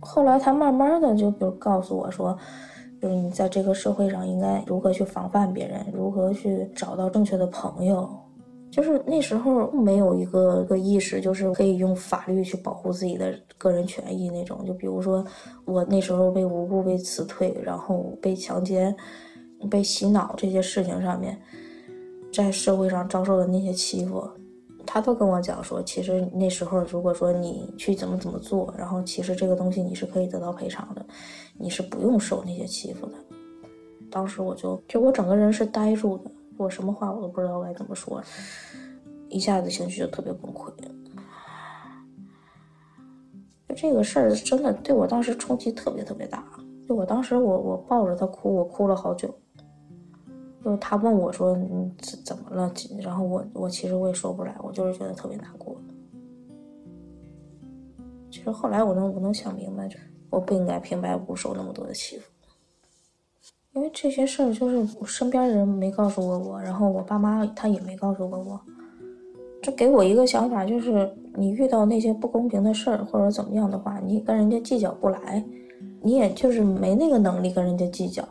[0.00, 2.38] 后来他慢慢的就比如告诉我说。
[3.04, 8.08] 就是你在这个社会上应该如何去防范别人，如何去找到正确的朋友。
[8.70, 14.64] 就是那时候没有一个个意识，就是可以用法律去保护自己的个人权益那种。
[14.64, 15.22] 就比如说
[15.66, 18.96] 我那时候被无故被辞退，然后被强奸、
[19.70, 21.38] 被洗脑这些事情上面，
[22.32, 24.26] 在社会上遭受的那些欺负。
[24.86, 31.04] 他都跟我讲说，其实那时候如果说你去怎么怎么做，然后其实这个东西你是可以得到赔偿的，
[31.58, 33.12] 你是不用受那些欺负的。
[34.10, 38.22] 当时我就就我整个人是呆住的，我什么话我都不知道该怎么说，
[39.28, 40.70] 一下子情绪就特别崩溃。
[43.68, 46.44] 就这个事儿真的对我当时冲击特别特别大，
[46.88, 49.34] 就我当时我我抱着他哭，我哭了好久。
[50.64, 52.72] 就是他问我说你怎怎么了，
[53.02, 55.76] 然后我我其实我也说不来，我就是觉得特别难过。
[58.30, 59.98] 其实后来我能我能想明白，就
[60.30, 62.24] 我不应该平白无故受那么多的欺负，
[63.74, 68.58] 因为这些事儿就是我身边人没告诉过我，然后我爸妈他也没告诉过我，
[69.62, 75.44] 这给我一个想法，就是你遇到那些不公平的事儿或者怎么样的话，你跟人家计较不来，
[76.00, 78.26] 你也就是没那个能力跟人家计较。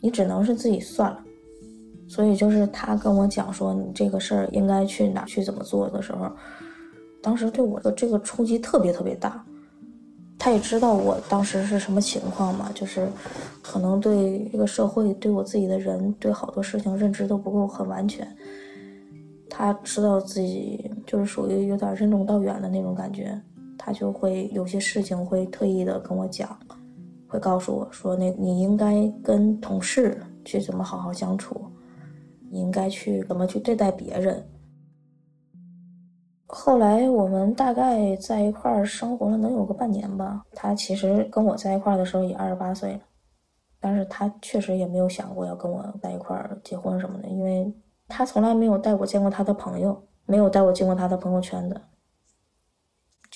[0.00, 1.22] 你只能是自己算了，
[2.06, 6.30] 所以就是他跟我讲说你这个事儿应该去哪去怎么做的时候，
[7.22, 9.44] 当时对我的这个冲击特别特别大。
[10.40, 13.08] 他也知道我当时是什么情况嘛，就是
[13.60, 18.24] 可能对这个社会、对我自己的人、对好多事情认知都不够很完全。
[19.50, 23.36] 他知道自己就是属于有点任重道远的那种感觉，
[23.76, 26.56] 他就会有些事情会特意的跟我讲。
[27.28, 31.60] 会告诉我说：“那你应该跟同事去怎么好好相处，
[32.50, 34.42] 你应该去怎么去对待别人。”
[36.50, 40.42] 后来我们大概在一块儿生活了能有个半年吧。
[40.52, 43.00] 他其实跟我在一块儿的时候也二十八岁了，
[43.78, 47.70] 但是他确实也没有想过要跟我在一块儿结婚什么的，因为
[48.08, 51.78] 他从来没有带我见过他的朋友，没有带我进过他的朋友圈的。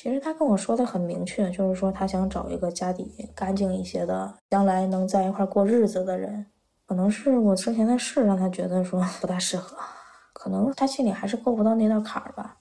[0.03, 6.45] 其实他跟我说的很明确，就是说他想找一个家底干净一些的，将来能在一块过日子的人。
[6.89, 9.77] 可能是我之前的事让他觉得说 不大适合，
[10.33, 12.57] 可能他心里还是过不到那道坎儿吧。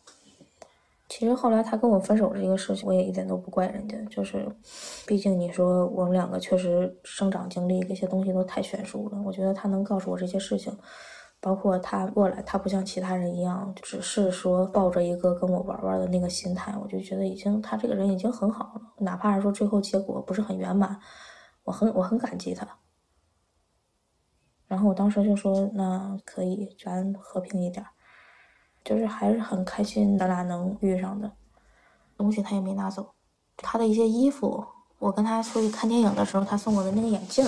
[1.10, 4.48] 其实后来他跟我分手这个事情，我也一点都不怪人家，就是，
[5.08, 9.20] 毕竟你说我们两个确实生长经历这些东西都太悬殊了。
[9.26, 10.72] 我觉得他能告诉我这些事情。
[11.42, 18.82] 包括他过来，他不像其他人一样，只是说抱着一个跟我玩玩的那个心态，我就觉得已经他这个人已经很好了。
[19.00, 20.98] 哪怕是说最后结果不是很圆满，
[21.64, 22.68] 我很我很感激他。
[24.68, 27.84] 然后我当时就说，那可以咱和平一点，
[28.86, 31.30] 就是还是很开心咱俩能遇上的。
[32.18, 33.14] 东西他也没拿走，
[33.58, 34.64] 他的一些衣服，
[35.00, 37.44] 我跟他出去看电影的时候，他送我的那个眼镜，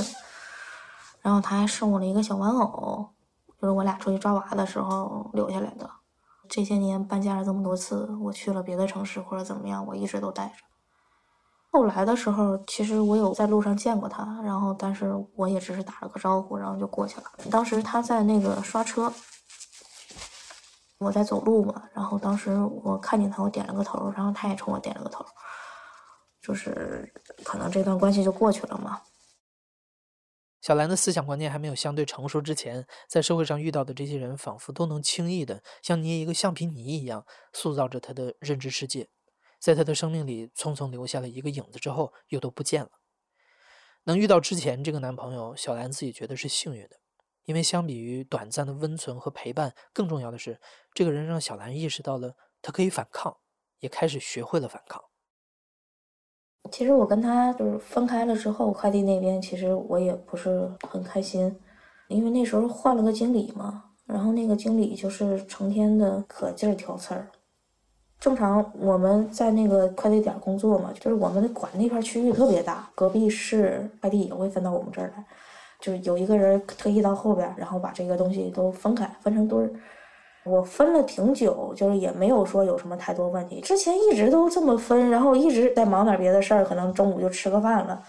[1.21, 3.07] 然后他还送我了一个小玩偶。
[3.63, 5.89] 就是我俩出去抓娃的时候留下来的。
[6.49, 10.55] 这些年搬家了这么多次，我去了别的城市或者怎么样，我一直都带着。
[11.71, 17.23] 后来的时候，其实我有在路上见过他，然后但是我也只是打了个招呼，然后就过去了。
[17.49, 19.09] 当时他在那个刷车，
[20.97, 25.23] 我在走路嘛，然后当时我看见他，我点了个头，然后他也冲我点了个头，
[26.41, 27.09] 就是
[27.45, 28.99] 可能这段关系就过去了嘛。
[30.63, 39.09] 小兰的思想观念还没有相对成熟之前，在社会上遇到的这些人，仿佛都能轻易的像捏一个橡皮泥一样，塑造着她的认知世界，
[39.59, 42.91] 在她的生命里匆匆留下了一个影子之后，又都不见了。
[44.05, 46.95] 能遇到之前这个男朋友，小兰自己觉得是幸运的，
[47.43, 50.61] 因为相比于短暂的温存和陪伴，更重要的是，
[50.93, 53.35] 这个人让小兰意识到了她可以反抗，
[53.79, 55.03] 也开始学会了反抗。
[56.71, 61.55] 其实我跟他就是分开了之后，快递那边其实我也不是很开心，
[62.07, 67.27] 因为那时候换了个经理嘛，然后那个经理就是成天的可劲儿挑刺儿。
[68.19, 75.25] 正常我们在那个快递点工作嘛，就是我们管那片区域特别大，隔壁市快递也会分到我们这儿来，
[75.81, 79.69] 就是有一个人特意到后边，然后把这个东西都分开，分成堆儿。
[80.45, 83.61] 我分了挺久，就是也没有说有什么太多问题。
[83.61, 88.01] 之前一直都这么分，然后一直在忙点别的事儿，可能中午就吃个饭了。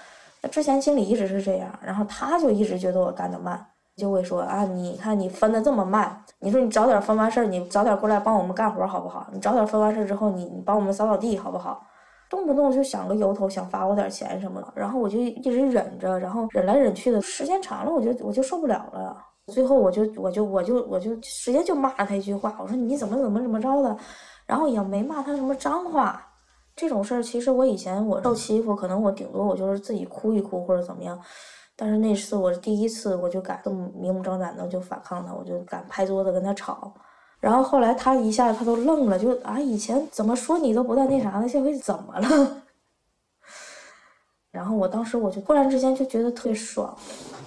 [0.42, 3.64] 那之前经理一直是这样，然后他就一直觉得我干得慢，
[3.96, 9.26] 就会说啊，你看你分的这么慢，你说你早点分完事儿，你早点过来帮我们干活好不好？
[9.32, 11.80] 你早点分完事儿之后，你你帮我们扫扫地好不好？
[12.28, 19.16] 动不动就想个由头，想发我点钱什么的，然后我就一直忍着，然后忍来忍去的时间长了，我就我就受不了了。
[19.52, 23.96] 最后我就我就我就我就直接就骂他一句话，我说你怎么怎么怎么着的，
[24.46, 26.30] 然后也没骂他什么脏话。
[26.74, 31.20] 这种事儿其实我以前我受欺负，可能我顶多我就是自己哭一哭或者怎么样，
[31.76, 36.92] 但是那次我第一次我就敢这么明目张胆的就反抗他，我就敢拍桌子跟他吵。
[37.38, 42.62] 然后后来他一下他都愣了，就啊以前怎么说你都不带那啥的，这回怎么了？
[44.50, 46.96] 然后我当时我就突然之间就觉得特别爽。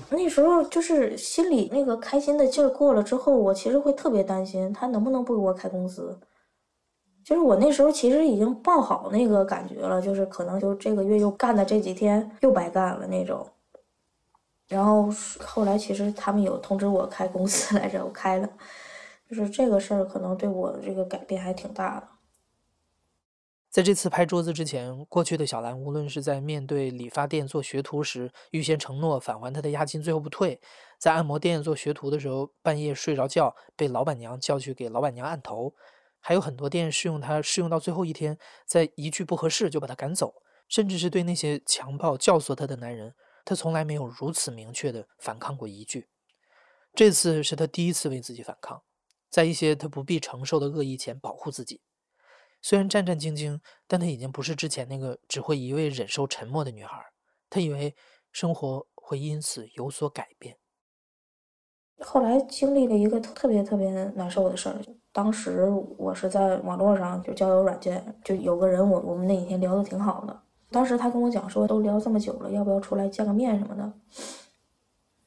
[0.10, 6.18] 那时候就是心里那个开心的劲儿过了之后，我其实会特别担心他能不能不给我开工资。
[7.24, 13.46] 就是我那时候其实已经抱好那个感觉了，就是可能就这个月又干的这几天又白干了那种。
[14.70, 18.50] 然后后来其实他们有通知我开公司来着，我开了，
[19.30, 22.08] 就是这个事儿可能对我这个改变还挺大的。
[23.70, 30.58] 在这次拍桌子之前，过去的小兰无论是在面对理发店做学徒时，预先承诺返还她的押金，最后不退；
[30.98, 35.74] 在按摩店做学徒的时候，半夜睡着觉被老板娘叫去给老板娘按头；
[36.20, 40.30] 还有很多店试用她，试用到最后一天，在一句不合适就把她赶走；
[40.70, 43.14] 甚至是对那些强暴教唆她的男人，
[43.44, 46.08] 她从来没有如此明确的反抗过一句。
[46.96, 48.82] 这次是她第一次为自己反抗，
[49.30, 51.82] 在一些她不必承受的恶意前保护自己。
[52.62, 56.98] 虽然战战兢兢，但她已经不是之前那个只会一味忍受沉默的女孩。
[57.50, 57.96] 她以为
[58.32, 60.58] 生活会因此有所改变。
[62.00, 64.76] 后来经历了一个特别特别难受的事儿。
[65.12, 70.42] 当时我是在网络上就交友软件，就有个人，我我们那几天聊的挺好的。
[70.70, 73.94] 当时他跟我讲说，都聊这么久了，要不要出来见个面什么的？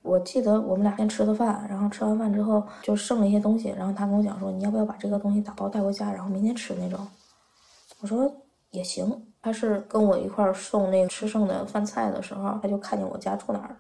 [0.03, 7.07] 我记得我们俩先吃的饭，然后吃完饭之后就剩了一些东西，然后他跟我讲说，你要不要把这个东西打包带回家，然后明天吃那种。
[8.01, 8.31] 我说
[8.71, 13.77] 也行，他是跟我一块儿送那个吃剩的饭菜的时候，他就看见我家住哪儿了，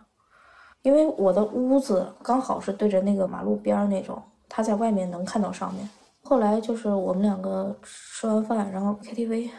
[0.83, 5.89] 因为我的屋子刚好是对着那个马路边儿那种，他在外面能看到上面。
[6.23, 9.51] 后来就是我们两个吃完饭，然后 KTV，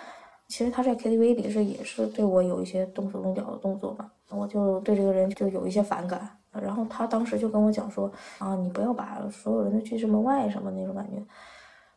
[0.47, 6.37] 其实他在 KTV 里是也是对我有一些动手动脚的动作吧，我就对这个人就有一些反感。
[6.51, 11.23] 然后他当时就跟我讲说啊，你不要把所有人都拒之门外什么那种感觉，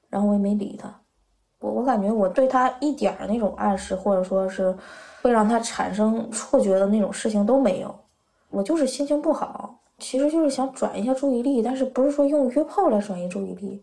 [0.09, 0.89] 然后我也没理他。
[1.65, 4.77] 我我感觉我对他一点儿那种暗示，或者说是
[5.23, 7.95] 会让他产生错觉的那种事情都没有。
[8.51, 13.83] 我就是心情不好，其实就是想转一下注意力，但是不是说用约炮来转移注意力。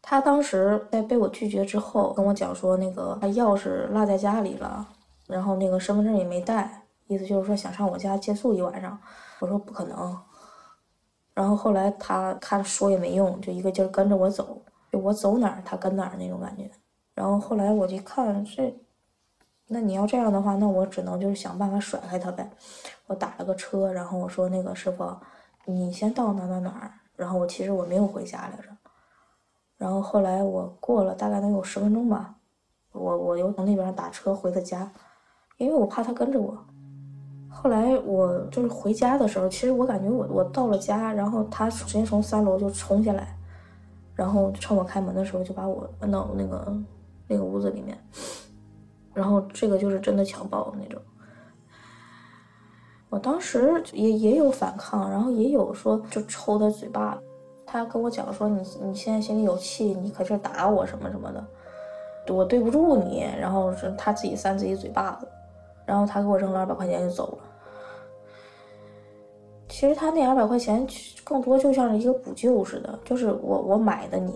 [0.00, 4.88] 他当时在被我拒绝之后，跟我讲说那个他钥匙落在家里了，
[5.26, 8.98] 然后那个身份证也没带，意思就是说想上我家借宿一晚上。
[9.38, 10.18] 我说不可能。
[11.34, 16.70] 然后后来他看说也没用，就一个劲儿跟着我走，就我走哪儿他跟哪儿那种感觉。
[17.14, 18.74] 然后后来我就看这，
[19.68, 22.50] 那你要这样的话，那我只能就是想办法甩开他呗。
[23.06, 25.14] 我打了个车，然后我说那个师傅，
[25.66, 26.92] 你先到哪哪哪儿。
[27.14, 28.68] 然后我其实我没有回家来着。
[29.76, 32.34] 然后后来我过了大概能有十分钟吧，
[32.92, 34.90] 我我又从那边打车回的家，
[35.58, 36.56] 因为我怕他跟着我。
[37.50, 43.36] 后来我就是回家的时候，其实我感觉我我到了家，然后他直接从三楼就冲下来，
[44.14, 46.74] 然后趁我开门的时候就把我摁到那个。
[47.32, 47.98] 那个屋子里面，
[49.14, 51.00] 然后这个就是真的强暴那种。
[53.08, 57.18] 我当时也也有反抗，然后也有说就抽他嘴巴。
[57.66, 65.26] 他跟我讲说：“你你现在心里有气，你可劲打我什么什么的，我对不住你。”然后是他自己扇自己嘴巴子，
[65.86, 67.38] 然后他给我扔了二百块钱就走了。
[69.68, 70.86] 其实他那二百块钱
[71.24, 74.34] 更多就像是一个补救似的，就是我我买的你。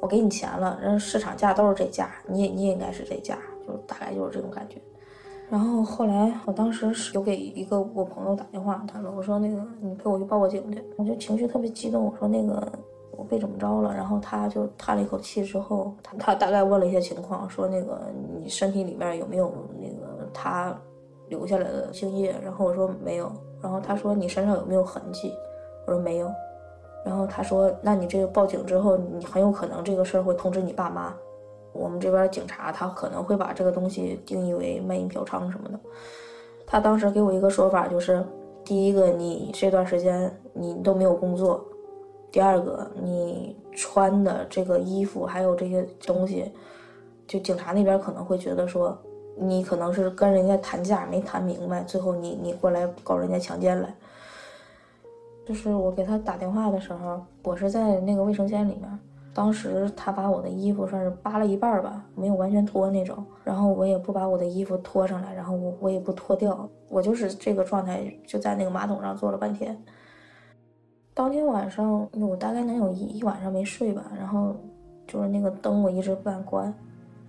[0.00, 4.76] 我给你钱了，人市场价都是这价，你也你也应该是这价，就大概就是这种感觉。
[5.50, 12.72] 然后后来我当时是有给一个我朋友打电话，他说我说那个你陪我去报个警去，我就情绪特别激动，我说那个
[13.10, 13.92] 我被怎么着了？
[13.92, 18.00] 然后他就叹了一口气之后，他他大概问了一些情况，说那个
[18.38, 20.74] 你身体里面有没有那个他
[21.28, 22.34] 留下来的精液？
[22.42, 23.30] 然后我说没有。
[23.60, 25.34] 然后他说你身上有没有痕迹？
[25.86, 26.30] 我说没有。
[27.04, 31.14] 然后他说：“那你这个报警之后，你很有可能这个事儿会通知你爸妈。
[31.72, 35.78] 我们这边警察他可能会把这个东西定义为卖淫嫖娼什么的。”
[36.66, 38.24] 他当时给我一个说法，就是
[38.64, 41.58] 第一个，你这段时间你都没有工作；
[42.30, 46.52] 第二个，你穿的这个衣服还有这些东西，
[47.26, 48.96] 就警察那边可能会觉得说，
[49.36, 53.92] 你可能是跟人家谈价没谈明白，最后你你过来告人家强奸来。
[55.50, 58.88] 就是我给他打电话的时候，我是在那个卫生间里面。
[59.34, 63.24] 当时他把我的衣服算是扒了一半吧，没有完全脱那种。
[63.42, 69.76] 然后我也不把我的衣服脱上来，然后我我也不脱掉，我就是这个状态，就在那个马桶上坐了半天。
[71.14, 74.04] 当天晚上，我大概能有一一晚上没睡吧。
[74.16, 74.54] 然后
[75.08, 76.72] 就是那个灯我一直不敢关，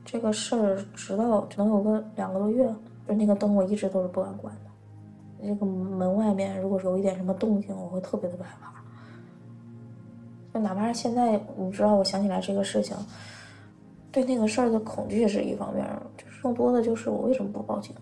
[0.06, 2.72] 这个事儿直到能有个两个多月，
[3.08, 4.71] 就那个灯我一直都是不敢关的。
[5.42, 8.72] 这个门外面，如果说有一点什么动静，我会特别特别害怕。
[10.54, 12.96] 就哪怕是现在，你知道，我想起来这个事情，
[14.12, 15.88] 对那个事儿的恐惧是一方面，
[16.18, 17.96] 就是更多的就是我为什么不报警？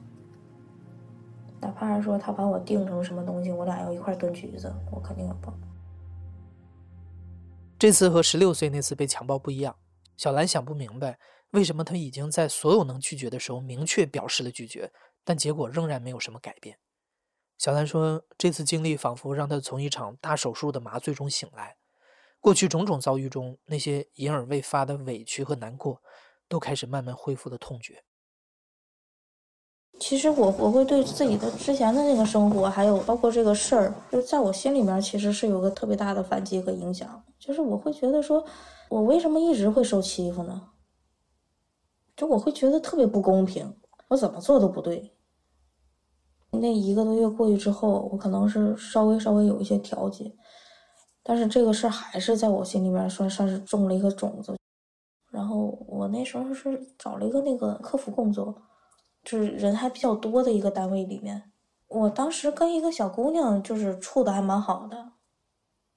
[1.62, 5.54] 哪怕是说他把我定成什么东西，我俩要一块蹲局子，我肯定要报。
[7.78, 9.76] 这次和十六岁那次被强暴不一样，
[10.18, 11.20] 小兰想不明白，
[11.52, 14.92] 为什么他已经在所有能拒绝的时候明确表示了拒绝，
[15.24, 16.78] 但结果仍然没有什么改变。
[17.60, 21.76] 小兰说，这次经历仿佛让她从一场大手术的麻醉中醒来，
[22.39, 26.01] 过去种种遭遇中那些隐而未发的委屈和难过，
[26.47, 28.01] 都开始慢慢恢复的痛觉。
[29.99, 37.22] 其实我我会对自己的之前的那个生活，还有包括这个事儿，就在我心里面其实是有个特别大的反击和影响。
[37.38, 38.41] 就是我会觉得说，
[38.88, 40.70] 我为什么一直会受欺负呢？
[42.16, 43.76] 就我会觉得特别不公平，
[44.07, 45.14] 我怎么做都不对。
[46.52, 50.36] 那一个多月过去之后，我可能是稍微稍微有一些调节，
[51.24, 54.56] 但是这个事儿还是在我心里面算算是种了一个种子。
[55.32, 58.64] 然后我那时候是找了一个那个客服工作，
[59.24, 61.52] 就是人还比较多的一个单位里面。
[61.88, 65.12] 我当时跟一个小姑娘就是处的还蛮好的，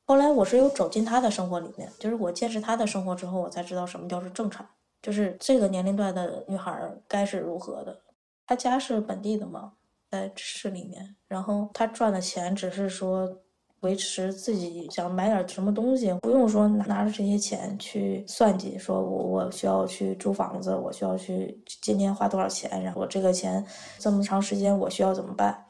[0.06, 4.66] 后来我是有走进她的生活里面，就是我见识她的生活之后，我才知道什么叫是正常，
[5.00, 7.98] 就是这个年龄段的女孩该是如何的。
[8.46, 9.72] 她家是本地的嘛。
[10.12, 13.26] 在市里面，然后他赚的钱只是说
[13.80, 23.64] 维持自己想买点什么东西，不用说拿着这些钱去算计，说我我需要去租房子，我需要去今天花多少钱，然后我这个钱
[23.98, 25.64] 这么长时间我需要怎么办？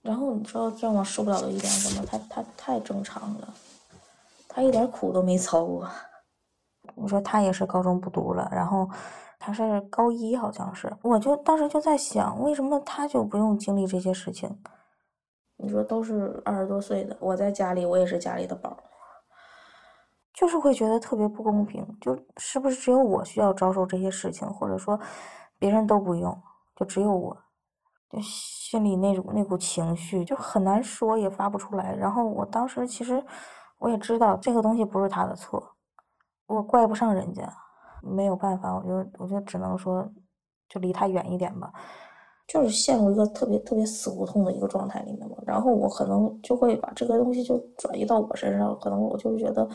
[0.00, 2.06] 然后你知道让我受不了的一点什么？
[2.06, 3.52] 他他太正常了，
[4.46, 5.90] 他一点苦都没操过。
[6.94, 8.88] 你说他也是高中不读了，然后。
[9.44, 14.58] 他是高一，好像是，我就当时就在想，为什么他就不用经历这些事情？
[15.58, 18.74] 你说都是二十多岁的，我在家里，我也是家里的宝，
[20.32, 24.98] 就是会觉得特别不公平，就是不是只有我需要遭受这些事情，或者说
[25.58, 26.42] 别人都不用，
[26.74, 27.36] 就只有我，
[28.08, 31.94] 就心里那种那股情绪就很难说，也发不出来。
[31.94, 33.22] 然后我当时其实
[33.76, 35.76] 我也知道这个东西不是他的错，
[36.46, 37.46] 我怪不上人家。
[38.04, 40.08] 没有办法，我就我就只能说，
[40.68, 41.72] 就离他远一点吧。
[42.46, 45.36] 就是陷入一个特别特别死胡同的一个状态里面嘛。
[45.46, 49.66] 然后我可能就会把这个东西就转移到我身上，可能我就是觉得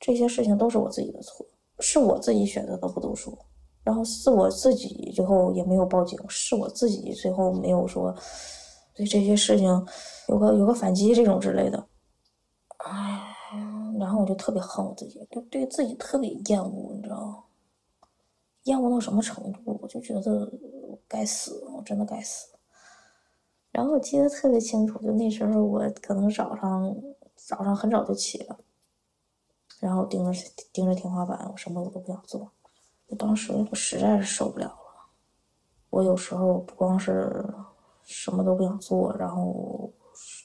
[0.00, 1.44] 这些事情都是我自己的错，
[1.80, 3.36] 是我自己选择的不读书，
[3.84, 8.14] 然后是我自己最后也没有报警，是我自己最后没有说
[8.94, 9.68] 对这些事情
[10.28, 11.86] 有个有个反击这种之类的。
[12.78, 13.21] 哎。
[14.02, 17.44] 然后我就特别恨我自己，就对自己特别厌恶，你知道吗？
[18.64, 19.78] 厌恶到什么程度？
[19.80, 20.52] 我就觉得
[21.06, 22.48] 该死，我真的该死。
[23.70, 26.92] 然后我记得特别清楚，就那时候我可能早上
[27.36, 28.58] 早上很早就起了，
[29.78, 30.32] 然后盯着
[30.72, 32.50] 盯着天花板，我什么我都不想做。
[33.06, 34.76] 我当时我实在是受不了了。
[35.90, 37.32] 我有时候不光是
[38.02, 39.88] 什么都不想做，然后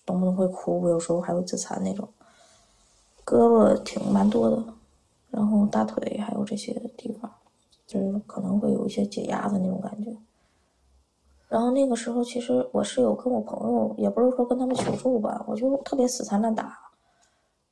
[0.05, 2.07] 动不动会哭，我有时候还会自残那种。
[3.29, 4.63] 胳膊挺蛮多的，
[5.29, 7.29] 然后大腿还有这些地方，
[7.85, 10.15] 就是可能会有一些解压的那种感觉。
[11.49, 16.77] 然后那个时候，其实我是有跟我朋友，也不是说跟他们求助吧，我就特别死缠烂打，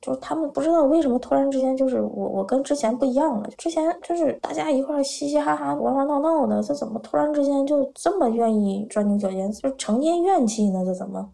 [0.02, 10.84] 就是他们不知道为什么突然之间就是我我跟之前不一样了，之前就是大家一块嘻嘻哈哈玩玩闹闹的，这怎么突然之间就这么愿意钻牛角尖，就成天怨气呢？
[10.84, 11.30] 这怎么？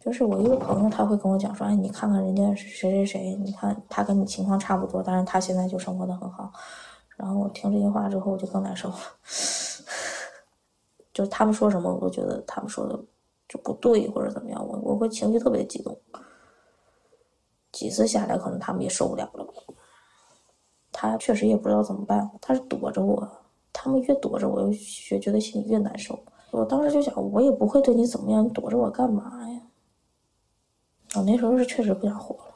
[0.00, 6.50] 就是我一个朋友，他会跟我讲说：“哎，你看看人家谁谁谁，你看他跟你情况差不多，但是他现在就生活的很好。”
[7.18, 8.96] 然后我听这些话之后，我就更难受了。
[11.12, 12.98] 就是他们说什么，我都觉得他们说的
[13.46, 15.94] 就不对，或者怎么样，我我会情绪特别激动。
[17.70, 19.46] 几次下来，可能他们也受不了了。
[20.90, 23.28] 他确实也不知道怎么办，他是躲着我，
[23.70, 24.66] 他们越躲着我，
[25.10, 26.18] 越觉得心里越难受。
[26.52, 29.59] 我当时就想，我也不会对你怎么样，你躲着我干嘛呀？
[31.16, 32.54] 我那时候是确实不想活了，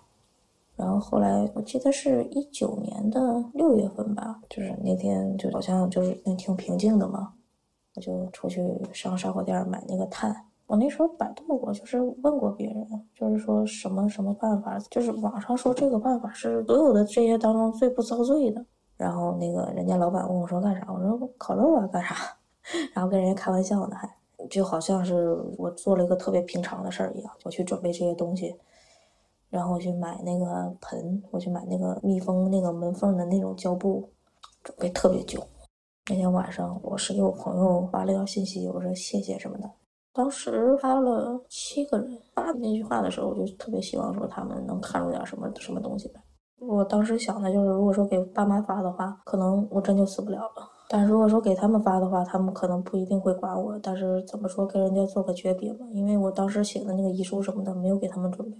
[0.77, 7.33] 然后后来我记得是一九年的六月份吧，就是那天就好像就是挺平静的嘛，
[7.97, 10.35] 我就出去上烧烤店买那个炭。
[10.67, 18.65] 我那时候百度过，就是问过别人，就是说什么什么办法，就是网上说这个办法是所有的这些当中最不遭罪的。
[18.97, 22.15] 然后那个人家老板问我说干啥，我说烤肉啊干啥，
[22.95, 24.09] 然后跟人家开玩笑呢还。
[24.49, 28.55] 就好像是我做了一个特别平常的事儿一样，我去准备这些东西，
[29.51, 34.09] 然后我去买那个盆，我去买那个密封那个门缝的那种胶布，
[34.63, 35.43] 准备特别久。
[36.11, 39.71] 那天晚上，我是给我朋友发了条信息，我说谢谢什么的。
[40.13, 46.23] 当时发了七个人，发那句话的时候，我就特别希望说他们能看出点什么什么东西来。
[46.59, 50.71] 我当时想的就是，如果说给爸妈发的话，可能我真就死不了了。
[50.89, 53.79] 但如果说给他们发的话，他们可能不一定会管我。
[53.83, 55.87] 但是怎么说，跟人家做个诀别嘛？
[55.93, 58.57] 因为我当时写的那个遗书什么的，没有给他们准备。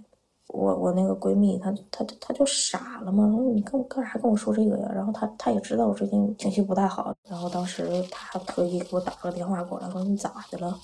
[0.47, 4.89] 我我那个闺蜜，她她她就傻了嘛，说你跟我干啥跟我说这个呀？
[4.93, 10.77] 然后她她也知道我最近情绪不太好，然后当时她特意给我打了个电话过来，说你咋的了？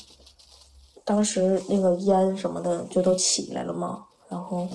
[1.03, 4.67] 当时那个烟什么的就都起来了嘛，然后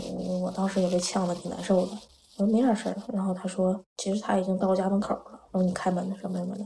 [0.42, 1.92] 我当时也被呛得挺难受的。
[2.38, 6.64] 我说没啥事儿，然后她说其实他已经到家门口了，然后你开门什么什么的。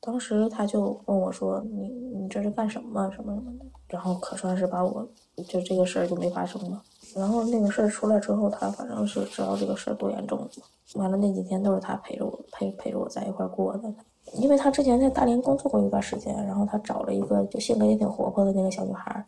[0.00, 5.06] 当时他就问我说：“你你这是干什么什么什么的？”然后可算是把我
[5.46, 6.82] 就这个事儿就没发生了。
[7.14, 10.48] 然后那个事儿出来之后，他反正是知道这个事儿多严重了。
[10.94, 13.94] 完了那几天都是他陪着我陪陪着我在一块过的，
[14.34, 19.24] 因为他之前在大连工作过一段时间，然后他找了一个就性格也挺活泼的那个小女孩。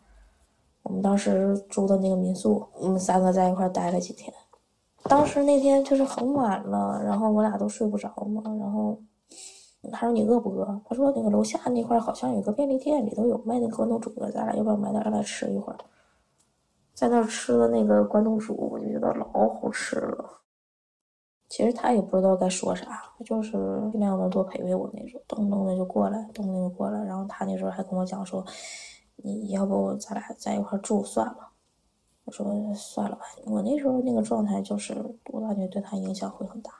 [0.83, 4.33] 我们当时住的那个民宿，我们三个在一块待了几天。
[5.07, 8.41] 当时那天就是很晚了，然后我俩都睡不着嘛。
[8.59, 8.99] 然后
[9.91, 15.77] 他说：“你饿不饿？”他说：“那个楼下那块好像有个便利店，里头有卖那个关东煮的，咱俩要不要买点来吃一会儿？”
[16.95, 20.25] 在那儿吃的那个关东煮，我就觉得老好吃了。
[21.49, 23.51] 其实他也不知道该说啥，就是
[23.91, 26.99] 尽量能多陪陪我那种，动不动的就过来，动不动就过来。
[27.03, 28.43] 然后他那时候还跟我讲说
[29.23, 31.49] ：“你要不咱俩在一块住算了。”
[32.25, 34.95] 我说算了吧，我那时候那个状态就是，
[35.27, 36.71] 我感觉对他影响会很大。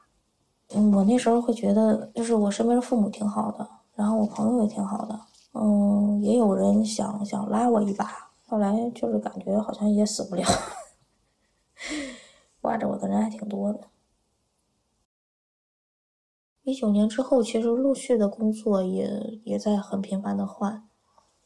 [0.70, 5.20] 嗯，我那时候会觉得，就是我身边的父母挺好的，然后我朋友也挺好的，
[5.54, 8.08] 嗯，也有人想想拉我一把，
[8.48, 10.44] 后来就是感觉好像也死不了，
[12.60, 13.82] 挂着我的人还挺多的。
[16.64, 20.90] 一九年之后，其实陆续的工作也也在很频繁的换。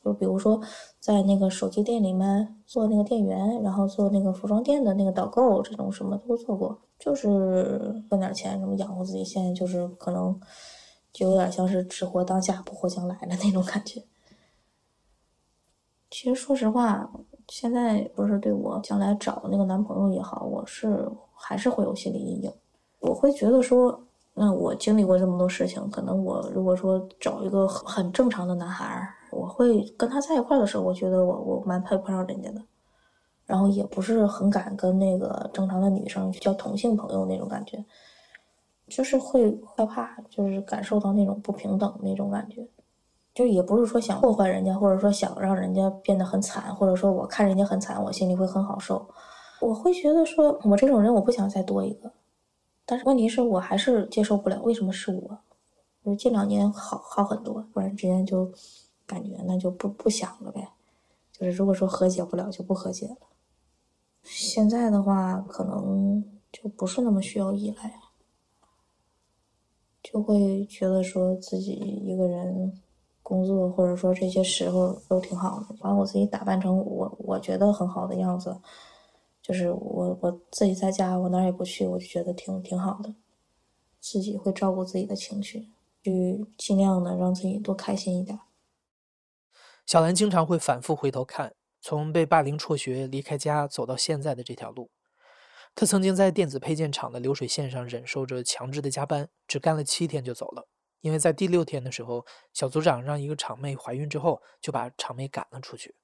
[0.03, 0.61] 就比如说，
[0.99, 9.23] 在那个手机店里面做那个店员，然后做那个服装店的那个导购，这种什么都做过，就是赚点钱，什么养活自己。
[9.25, 10.39] 现在就是可能，
[11.11, 14.01] 就有点像是只活当下不活将来的那种感觉。
[16.09, 17.11] 其实说实话，
[17.49, 22.51] 现在不是对我将来找那个男朋友也好，我是还是会有心理阴影。
[22.99, 24.01] 我会觉得说，
[24.33, 29.13] 那我经历过这么多事情，可能我如果说找一个很正常的男孩儿。
[29.31, 32.61] 我会跟他在一块的时候，我觉得我我蛮配不上人家的，
[33.45, 37.83] 然后也不是很敢跟那个正常的女生交同性朋友那种感觉，
[38.87, 42.67] 就是会害怕，就是感受到那种不平等那种感觉，
[43.33, 49.07] 就也不是说想破坏人家，或者说想让人家变得很惨，或者说我看人家很惨，我心里会很好受，
[49.61, 52.11] 我会觉得说我这种人我不想再多一个，
[52.85, 55.37] 但是问题是我还是接受不了，为什么是我？
[56.03, 58.51] 就是近两年好好很多，突然之间就。
[59.09, 60.69] 感觉那就不不想了呗，
[61.33, 63.17] 就是如果说和解不了就不和解了。
[64.21, 67.99] 现在的话可能就不是那么需要依赖，
[70.03, 72.79] 就会觉得说自己一个人
[73.23, 78.55] 工作或者说这些时候都挺好的，把我自己打扮成我我觉得很好的样子，
[79.41, 83.15] 就是我我自己在家我哪儿也不去，我就觉得挺挺好的，
[83.99, 85.67] 自己会照顾自己的情绪，
[86.03, 88.37] 去尽量的让自己多开心一点。
[89.89, 94.91] 小兰经常会反复回头看，从被霸凌辍学、离开家走到现在的这条路。
[95.73, 100.67] 她曾经在电子配件厂的流水线上忍受着强制的加班，只干了七天就走了。
[101.01, 102.23] 因为在第六天的时候，
[102.53, 105.95] 小组长让一个厂妹怀孕之后，就把厂妹赶了出去。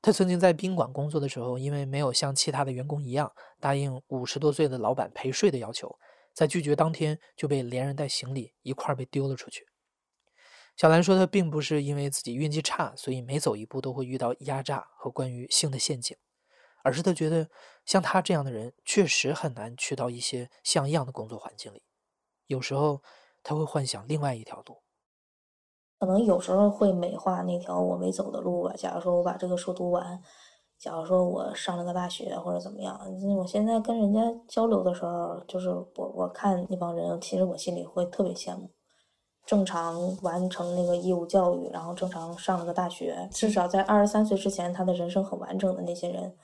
[0.00, 3.30] 她曾经在宾馆工作的时候，因为没有像其他的员工一样
[3.60, 5.94] 答应五十多岁的老板陪睡的要求，
[6.32, 9.66] 在拒绝当天就被连人带行李一块被丢了出去。
[10.76, 16.16] 小兰说：“她并不是因为自己运气差，所以每走一步都会遇到压榨和关于性的陷阱，
[16.82, 17.48] 而是她觉得
[17.86, 21.82] 像她这样的人确实很难去到一些像样的工作环境里。
[22.46, 23.02] 有时候，
[23.42, 24.82] 她会幻想另外一条路，
[26.00, 28.72] 可能有时候会美化那条我没走的路吧。
[28.76, 30.20] 假如说我把这个书读完，
[30.78, 32.98] 假如说我上了个大学或者怎么样，
[33.38, 38.70] 我现在跟人家交流的时候，就是我我看那帮人，其实我心里会特别羡慕。”
[39.46, 46.34] 正常完成那个义务教育，然后正常上了个大学，至少在二十三岁之前，他的人生很完整的那些人，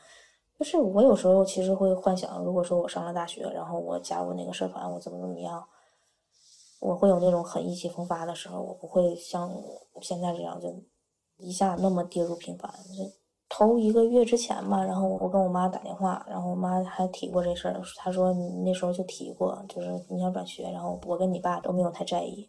[0.58, 5.64] 就是我有时候其实会幻想，如果说我上了大学，然后我加入那个社团，我怎么怎么样，
[6.80, 9.50] 我会有那种很意气风发的时候，我不会像
[10.02, 10.68] 现在这样就
[11.38, 12.70] 一下那么跌入平凡。
[13.48, 22.48] 头一个月之前吧，然后我跟我妈打电话，然后我妈还提过这事儿，她说你那时候就提过，就是你想转学，然后我跟你爸都没有太在意。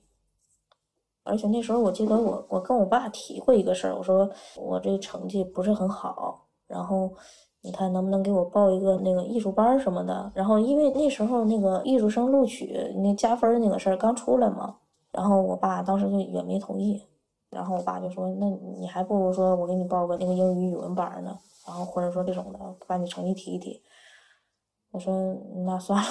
[1.24, 7.12] 而且那时候我记得我我跟我爸提过一个事儿，我说我这成绩不是很好，然后
[7.62, 10.32] 你看能不能给我报一个那个艺术班什么的。
[10.34, 14.76] 然后因为那时候那个艺术生录取那加分那个事儿刚出来嘛，
[15.12, 17.02] 然后我爸当时就也没同意。
[17.52, 18.50] 然后我爸就说：“那
[18.80, 23.84] 你还不如说我给你报个那个英语语文班呢，然后或者说这种的把你成绩提一提。”
[24.92, 25.36] 我说
[25.68, 26.10] ：“那算了。”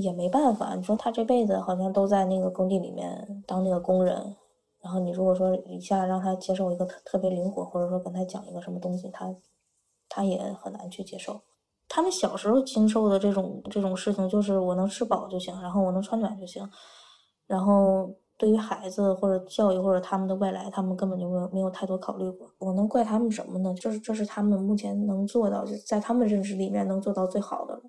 [0.00, 4.36] 也没办法，你说他这辈子好像都在那个工地里面当那个工人，
[4.80, 9.34] 然后你如果说一下让他接受一个特特别灵活，或者说跟他讲一个什么东西，他
[10.08, 11.40] 他也很难去接受。
[11.88, 16.66] 他们小时候经受的这种这种事情，就是我能吃饱就行，然后我能穿暖就行，
[17.46, 18.14] 然后。
[18.38, 22.50] 对于孩子或者教育或者他们的未来，他们根本就没有没有太多考虑过。
[22.58, 23.72] 我能怪他们什么呢？
[23.74, 27.82] 就是这是他们目前能做到，就在他们认知里面能做到最好的了。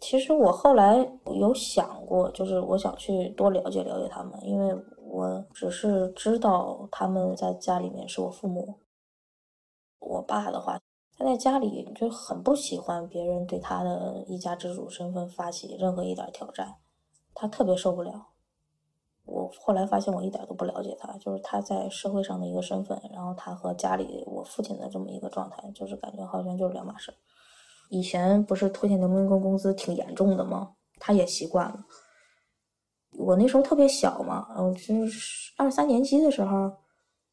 [0.00, 0.96] 其实我后来
[1.26, 4.74] 有想过，就是我想去多了解了解他们，因为
[5.06, 8.78] 我只是知道他们在家里面是我父母。
[9.98, 10.80] 我爸的话，
[11.16, 16.76] 他在家里就很不喜欢别人对他的一家之主身份发起任何一点挑战，
[17.34, 18.28] 他特别受不了。
[19.24, 27.12] 我后来发现，我一点都不了解他，就是他在社会上的一个身份，然后他和家里我父亲的这么一个状态，就是感觉好像就是两码事。
[27.88, 30.72] 以前不是拖欠农民工工资挺严重的吗？
[30.98, 31.84] 他也习惯了。
[33.12, 36.70] 我那时候特别小嘛，嗯，就是二三年级的时候，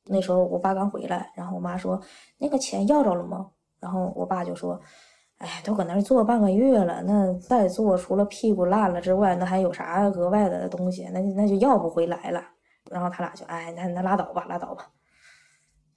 [0.05, 2.01] 那时候我爸刚回来，然后我妈说
[2.37, 3.49] 那个钱要着了吗？
[3.79, 4.79] 然后我爸就说。
[5.39, 11.09] 哎，都搁那儿坐半个月了，那再坐除了屁股烂了之外，那还有啥额外的东西？
[11.11, 12.41] 那那就要不回来了。
[12.89, 14.89] 然后他俩就哎，那那拉倒吧，拉倒吧。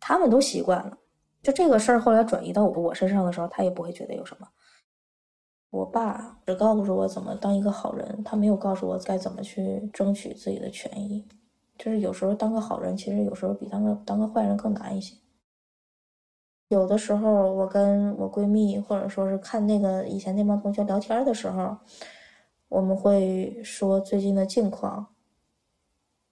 [0.00, 0.98] 他们都习惯了，
[1.42, 4.48] 就这个事儿后来转移到我身上的时候，他也不会觉得有什么。
[5.70, 11.26] 我爸只告诉我怎么当一个好人，他没有告诉我该怎么去争取自己的权益。
[11.76, 15.14] 就是有时候当个好人，其实有时候比当个当个坏人更难一些。
[16.68, 21.76] 有的时候，我跟我闺蜜，或者说是看那个以前那帮同学聊天的时候，
[22.68, 25.06] 我们会说最近的近况。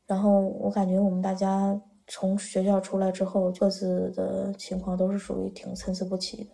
[0.06, 6.50] 然后我感觉我们大家从学校出来之后，各自的情况都是属于挺参差不齐的。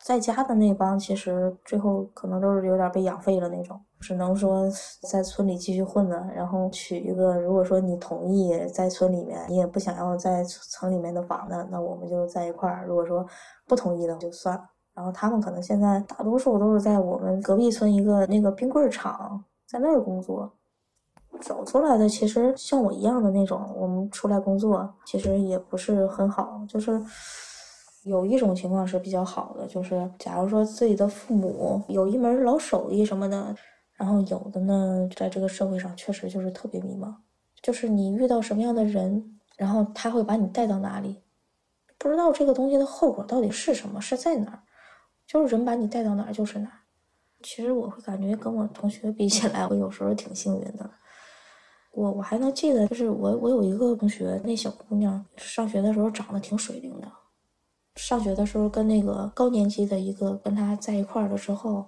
[0.00, 3.78] 在家的那帮，其实最后可能都是有点被养废了那种。
[4.00, 4.70] 只能说
[5.10, 7.34] 在村里继续混了，然后娶一个。
[7.40, 12.86] 如果说你同意在村里面，你也不想要在城里面的房子，那我们就在一块儿。
[12.86, 13.26] 如果说
[13.66, 14.64] 不同意的就算了。
[14.94, 20.50] 然后他们可能现在大多数都是在我们隔壁村一个那个冰棍厂，在那儿工作。
[21.40, 26.64] 走出来的其实像我一样的那种，我们出来工作其实也不是很好。
[26.68, 27.00] 就是
[28.04, 33.54] 有一种情况是比较好的，就是假如说自己的父母有一门老手艺什么的。
[33.98, 37.12] 然后有的呢，在这个社会上确实就是特别迷茫，
[37.60, 41.20] 就是你遇到什么样的人，然后他会把你带到哪里，
[41.98, 44.62] 不知道这个东西的后果到底是什么，是在哪儿，
[45.26, 46.78] 就是人把你带到哪儿就是哪儿。
[47.42, 50.88] 其实我会感觉跟我同学比起来，我有时候挺幸运的。
[51.98, 57.08] 我我还能记得，就是我我有一个同学，那小姑娘上学的时候长得挺水灵的，
[57.96, 61.84] 上学的时候跟那个高年级的一个跟她在一块儿了之后。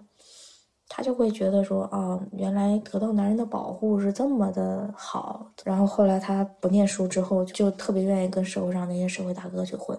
[0.92, 5.48] 她就会觉得说啊，原来得到男人的保护是这么的好。
[5.64, 9.96] 然后后来她不念书之后，就特别愿意跟社会上那些社会大哥去混。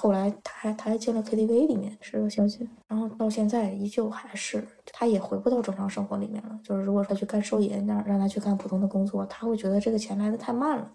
[0.00, 6.58] 后来他还他还进了 KTV 里面是个小姐，然后到现在依旧还是，他也回不到正常生活里面了。
[6.64, 10.90] 就是如果他去干收银，让让他去干普通的工作，他会觉得这个钱来的太慢了。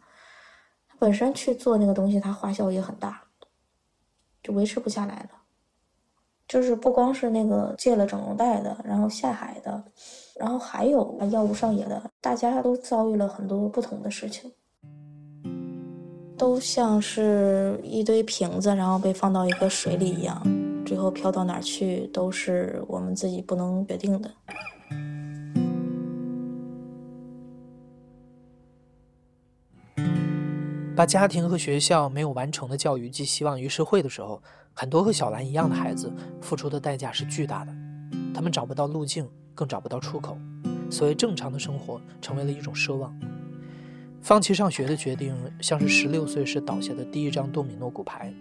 [0.87, 3.21] 他本身去做那个东西，他花销也很大，
[4.41, 5.29] 就维持不下来了。
[6.47, 9.83] 就是不光是那个借了整容贷的，然后下海的，
[10.39, 14.51] 然后还有药物上瘾的，大家都遭遇了很多不同的事情，
[16.37, 20.41] 都像是一堆瓶子，然后被放到一个水里一样，
[20.85, 24.31] 最后飘到哪儿去都是我们自己不能决定的。
[30.95, 34.41] 把家庭和学校没有完成的教育寄希望于社会的时候。
[34.77, 36.11] 很多和小兰一样的孩子
[36.41, 37.73] 付出的代价是巨大的，
[38.33, 40.37] 他们找不到路径，更找不到出口，
[40.91, 43.17] 所谓正常的生活成为了一种奢望。
[44.25, 48.33] 放弃上学的决定，像是十六岁时倒下的第一张多米诺骨牌。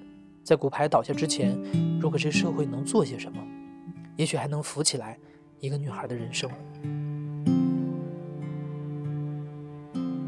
[0.42, 1.54] 在骨牌倒下之前，
[2.00, 3.38] 如果这社会能做些什么，
[4.16, 5.18] 也许还能扶起来
[5.60, 6.50] 一个女孩的人生。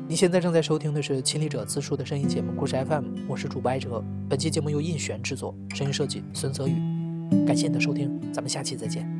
[0.06, 4.04] 你现在正在收听的是《亲历者自述》的声音节目《故事 FM》，我是主播艾哲。
[4.28, 6.74] 本期节目由印璇制作，声音设计孙泽宇。
[7.46, 9.15] 感谢你的收听，咱们下期再见。